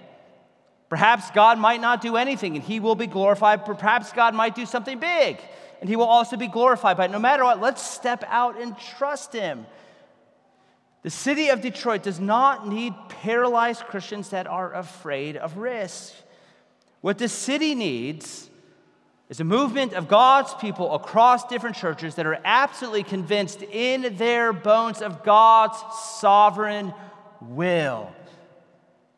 Perhaps 0.88 1.32
God 1.32 1.58
might 1.58 1.80
not 1.80 2.00
do 2.00 2.16
anything 2.16 2.54
and 2.54 2.64
he 2.64 2.78
will 2.78 2.94
be 2.94 3.08
glorified. 3.08 3.64
Perhaps 3.64 4.12
God 4.12 4.32
might 4.32 4.54
do 4.54 4.64
something 4.64 5.00
big 5.00 5.40
and 5.80 5.88
he 5.88 5.96
will 5.96 6.04
also 6.04 6.36
be 6.36 6.46
glorified. 6.46 6.96
by 6.96 7.06
it. 7.06 7.10
no 7.10 7.18
matter 7.18 7.44
what, 7.44 7.60
let's 7.60 7.82
step 7.82 8.22
out 8.28 8.60
and 8.60 8.78
trust 8.78 9.32
him. 9.32 9.66
The 11.02 11.10
city 11.10 11.48
of 11.48 11.62
Detroit 11.62 12.02
does 12.02 12.20
not 12.20 12.68
need 12.68 12.94
paralyzed 13.08 13.84
Christians 13.84 14.30
that 14.30 14.46
are 14.46 14.74
afraid 14.74 15.36
of 15.36 15.56
risk. 15.56 16.12
What 17.00 17.16
the 17.16 17.28
city 17.28 17.74
needs 17.74 18.50
is 19.30 19.40
a 19.40 19.44
movement 19.44 19.94
of 19.94 20.08
God's 20.08 20.52
people 20.54 20.94
across 20.94 21.46
different 21.46 21.76
churches 21.76 22.16
that 22.16 22.26
are 22.26 22.38
absolutely 22.44 23.04
convinced 23.04 23.62
in 23.62 24.16
their 24.16 24.52
bones 24.52 25.00
of 25.00 25.24
God's 25.24 25.78
sovereign 26.18 26.92
will 27.40 28.12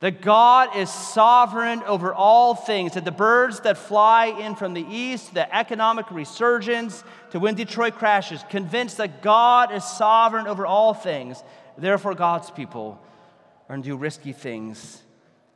that 0.02 0.20
God 0.20 0.76
is 0.76 0.90
sovereign 0.90 1.80
over 1.84 2.12
all 2.12 2.56
things, 2.56 2.94
that 2.94 3.04
the 3.04 3.12
birds 3.12 3.60
that 3.60 3.78
fly 3.78 4.26
in 4.26 4.56
from 4.56 4.74
the 4.74 4.84
east, 4.90 5.32
the 5.32 5.56
economic 5.56 6.10
resurgence, 6.10 7.04
to 7.30 7.38
when 7.38 7.54
Detroit 7.54 7.94
crashes, 7.94 8.44
convinced 8.50 8.96
that 8.96 9.22
God 9.22 9.70
is 9.70 9.84
sovereign 9.84 10.48
over 10.48 10.66
all 10.66 10.92
things. 10.92 11.40
Therefore, 11.78 12.16
God's 12.16 12.50
people 12.50 13.00
are 13.68 13.76
going 13.76 13.82
to 13.84 13.88
do 13.90 13.96
risky 13.96 14.32
things 14.32 15.00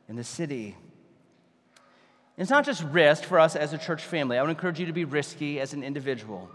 in 0.07 0.15
the 0.15 0.23
city. 0.23 0.77
It's 2.37 2.49
not 2.49 2.63
just 2.63 2.83
risk 2.83 3.25
for 3.25 3.41
us 3.41 3.57
as 3.57 3.73
a 3.73 3.77
church 3.77 4.01
family. 4.01 4.37
I 4.37 4.41
would 4.43 4.49
encourage 4.49 4.79
you 4.79 4.85
to 4.85 4.93
be 4.93 5.03
risky 5.03 5.59
as 5.59 5.73
an 5.73 5.83
individual. 5.83 6.49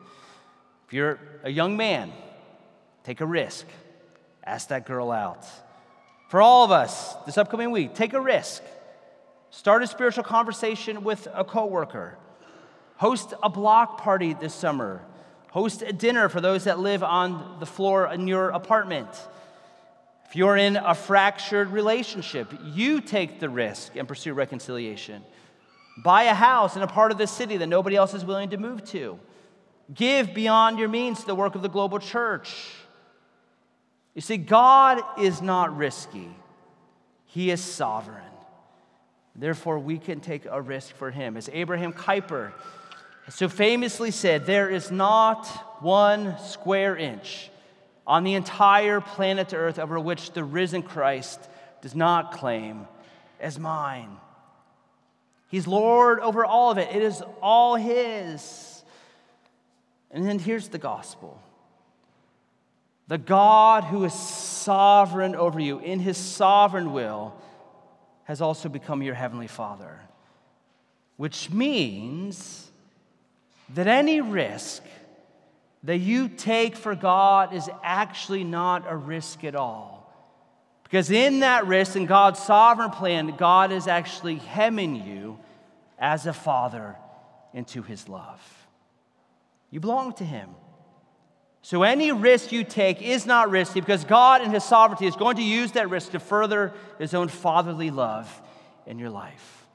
If 0.87 0.94
you're 0.94 1.18
a 1.44 1.50
young 1.50 1.76
man, 1.76 2.11
take 3.05 3.20
a 3.20 3.26
risk. 3.26 3.66
Ask 4.42 4.68
that 4.68 4.87
girl 4.87 5.11
out. 5.11 5.46
For 6.33 6.40
all 6.40 6.64
of 6.64 6.71
us 6.71 7.14
this 7.27 7.37
upcoming 7.37 7.73
week, 7.73 7.95
take 7.95 8.14
a 8.14 8.21
risk. 8.21 8.62
Start 9.51 9.83
a 9.83 9.87
spiritual 9.87 10.24
conversation 10.24 11.05
with 11.05 11.28
a 11.35 11.45
coworker. 11.45 12.16
Host 12.97 13.35
a 13.43 13.51
block 13.51 14.01
party 14.01 14.33
this 14.33 14.55
summer. 14.55 15.03
Host 15.51 15.83
a 15.83 15.93
dinner 15.93 16.30
for 16.30 16.41
those 16.41 16.64
that 16.64 16.78
live 16.78 17.03
on 17.03 17.59
the 17.61 17.66
floor 17.66 18.11
in 18.11 18.28
your 18.28 18.49
apartment. 18.49 19.11
If 20.26 20.35
you're 20.35 20.57
in 20.57 20.76
a 20.76 20.95
fractured 20.95 21.68
relationship, 21.68 22.51
you 22.64 23.03
take 23.03 23.39
the 23.39 23.51
risk 23.51 23.95
and 23.95 24.09
pursue 24.09 24.33
reconciliation. 24.33 25.22
Buy 26.03 26.22
a 26.22 26.35
house 26.35 26.76
in 26.76 26.83
a 26.83 26.87
part 26.87 27.12
of 27.12 27.18
the 27.18 27.26
city 27.26 27.59
that 27.59 27.66
nobody 27.66 27.97
else 27.97 28.14
is 28.14 28.24
willing 28.24 28.49
to 28.49 28.57
move 28.57 28.83
to. 28.85 29.20
Give 29.93 30.33
beyond 30.33 30.78
your 30.78 30.89
means 30.89 31.20
to 31.20 31.26
the 31.26 31.35
work 31.35 31.57
of 31.57 31.61
the 31.61 31.68
global 31.68 31.99
church. 31.99 32.57
You 34.15 34.21
see, 34.21 34.37
God 34.37 35.01
is 35.19 35.41
not 35.41 35.77
risky, 35.77 36.29
He 37.27 37.51
is 37.51 37.61
sovereign. 37.61 38.23
Therefore, 39.35 39.79
we 39.79 39.99
can 39.99 40.21
take 40.21 40.45
a 40.45 40.61
risk 40.61 40.95
for 40.95 41.11
Him. 41.11 41.37
As 41.37 41.49
Abraham 41.53 41.93
Kuyper 41.93 42.53
so 43.31 43.49
famously 43.49 44.11
said, 44.11 44.47
there 44.47 44.69
is 44.69 44.91
not 44.91 45.47
one 45.81 46.39
square 46.41 46.97
inch 46.97 47.51
on 48.07 48.25
the 48.25 48.35
entire 48.35 49.01
planet 49.01 49.55
Earth 49.55 49.79
over 49.79 49.99
which 49.99 50.33
the 50.33 50.45
risen 50.45 50.83
Christ 50.83 51.41
does 51.81 51.95
not 51.95 52.33
claim 52.33 52.87
as 53.41 53.59
mine. 53.59 54.17
He's 55.49 55.67
Lord 55.67 56.21
over 56.21 56.45
all 56.45 56.71
of 56.71 56.79
it, 56.79 56.95
it 56.95 57.03
is 57.03 57.23
all 57.41 57.77
His. 57.77 58.83
And 60.11 60.27
then 60.27 60.39
here's 60.39 60.69
the 60.69 60.79
gospel 60.79 61.41
the 63.13 63.19
God 63.19 63.85
who 63.85 64.05
is 64.05 64.15
sovereign 64.15 65.37
over 65.37 65.61
you 65.61 65.81
in 65.81 66.01
His 66.01 66.17
sovereign 66.17 66.95
will 66.95 67.35
has 68.25 68.41
also 68.41 68.71
become 68.71 69.03
your 69.03 69.15
heavenly 69.15 69.49
Father, 69.49 70.01
which 71.19 71.51
means 71.51 72.71
that 73.75 73.87
any 73.87 74.23
risk 74.23 74.83
that 75.83 75.99
you 75.99 76.27
take 76.27 76.75
for 76.75 76.95
God 76.95 77.53
is 77.53 77.69
actually 77.83 78.45
not 78.45 78.91
a 78.91 78.97
risk 78.97 79.45
at 79.45 79.55
all. 79.55 80.11
Because 80.83 81.11
in 81.11 81.41
that 81.41 81.67
risk, 81.67 81.97
in 81.97 82.07
God's 82.07 82.41
sovereign 82.41 82.93
plan, 82.93 83.35
God 83.37 83.73
is 83.73 83.89
actually 83.89 84.37
hemming 84.37 85.07
you 85.07 85.39
as 85.99 86.25
a 86.25 86.33
father 86.33 86.97
into 87.53 87.83
his 87.83 88.09
love. 88.09 88.41
You 89.71 89.81
belong 89.81 90.15
to 90.15 90.25
him. 90.25 90.49
So 91.63 91.85
any 91.85 92.11
risk 92.11 92.51
you 92.51 92.65
take 92.65 93.01
is 93.01 93.25
not 93.25 93.51
risky 93.51 93.81
because 93.81 94.05
God 94.05 94.43
in 94.43 94.51
his 94.51 94.65
sovereignty 94.65 95.07
is 95.07 95.15
going 95.15 95.37
to 95.37 95.43
use 95.43 95.73
that 95.73 95.89
risk 95.89 96.11
to 96.11 96.19
further 96.19 96.73
his 96.99 97.15
own 97.15 97.29
fatherly 97.29 97.91
love 97.91 98.43
in 98.85 98.99
your 98.99 99.11
life. 99.11 99.67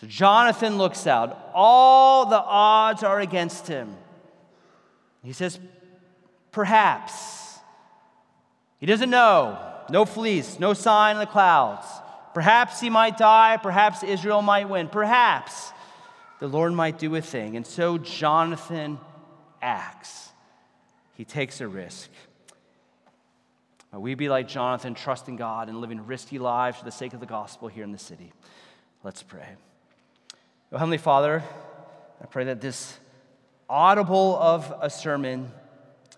So 0.00 0.08
Jonathan 0.08 0.76
looks 0.76 1.06
out. 1.06 1.50
All 1.54 2.26
the 2.26 2.40
odds 2.40 3.04
are 3.04 3.20
against 3.20 3.68
him. 3.68 3.96
He 5.22 5.32
says, 5.32 5.58
perhaps. 6.50 7.58
He 8.78 8.86
doesn't 8.86 9.10
know. 9.10 9.58
No 9.90 10.04
fleece, 10.04 10.58
no 10.58 10.74
sign 10.74 11.16
in 11.16 11.20
the 11.20 11.26
clouds. 11.26 11.86
Perhaps 12.34 12.80
he 12.80 12.90
might 12.90 13.16
die, 13.16 13.58
perhaps 13.62 14.02
Israel 14.02 14.42
might 14.42 14.68
win, 14.68 14.88
perhaps 14.88 15.72
the 16.40 16.46
Lord 16.46 16.72
might 16.72 16.98
do 16.98 17.14
a 17.16 17.22
thing. 17.22 17.56
And 17.56 17.66
so 17.66 17.98
Jonathan 17.98 18.98
acts. 19.62 20.27
He 21.18 21.24
takes 21.24 21.60
a 21.60 21.66
risk. 21.66 22.08
May 23.92 23.98
we 23.98 24.14
be 24.14 24.28
like 24.28 24.46
Jonathan, 24.46 24.94
trusting 24.94 25.34
God 25.34 25.68
and 25.68 25.80
living 25.80 26.06
risky 26.06 26.38
lives 26.38 26.78
for 26.78 26.84
the 26.84 26.92
sake 26.92 27.12
of 27.12 27.18
the 27.18 27.26
gospel 27.26 27.66
here 27.66 27.82
in 27.82 27.90
the 27.90 27.98
city. 27.98 28.32
Let's 29.02 29.24
pray. 29.24 29.48
Oh, 30.70 30.78
Heavenly 30.78 30.96
Father, 30.96 31.42
I 32.22 32.26
pray 32.26 32.44
that 32.44 32.60
this 32.60 32.96
audible 33.68 34.36
of 34.36 34.72
a 34.80 34.88
sermon 34.88 35.50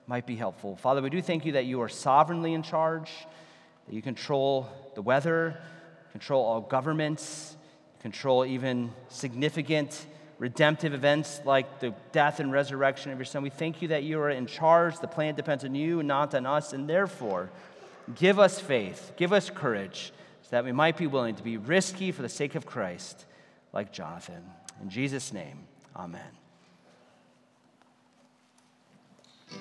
might 0.07 0.27
be 0.27 0.37
helpful. 0.37 0.77
Father, 0.77 1.01
we 1.01 1.09
do 1.09 1.23
thank 1.23 1.47
you 1.47 1.53
that 1.53 1.65
you 1.65 1.81
are 1.81 1.89
sovereignly 1.89 2.53
in 2.53 2.63
charge 2.63 3.11
that 3.87 3.95
you 3.95 4.03
control 4.03 4.69
the 4.97 5.03
weather, 5.03 5.59
control 6.13 6.45
all 6.45 6.61
governments, 6.61 7.57
control 8.01 8.45
even 8.45 8.93
significant 9.09 10.05
redemptive 10.41 10.95
events 10.95 11.43
like 11.45 11.81
the 11.81 11.95
death 12.13 12.41
and 12.41 12.51
resurrection 12.51 13.13
of 13.13 13.19
your 13.19 13.27
son. 13.27 13.43
We 13.43 13.51
thank 13.51 13.83
you 13.83 13.89
that 13.89 14.03
you 14.03 14.19
are 14.21 14.31
in 14.31 14.47
charge. 14.47 14.99
The 14.99 15.07
plan 15.07 15.35
depends 15.35 15.65
on 15.65 15.75
you, 15.75 16.03
not 16.03 16.35
on 16.35 16.47
us. 16.47 16.73
And 16.73 16.89
therefore, 16.89 17.51
give 18.15 18.39
us 18.39 18.59
faith, 18.59 19.13
give 19.17 19.35
us 19.35 19.51
courage, 19.51 20.13
so 20.43 20.49
that 20.53 20.65
we 20.65 20.73
might 20.73 20.97
be 20.97 21.07
willing 21.07 21.37
to 21.37 21.43
be 21.43 21.59
risky 21.59 22.11
for 22.11 22.23
the 22.23 22.29
sake 22.29 22.55
of 22.55 22.65
Christ, 22.65 23.27
like 23.75 23.93
Jonathan. 23.93 24.43
In 24.81 24.89
Jesus' 24.89 25.31
name, 25.31 25.67
amen. 25.95 26.40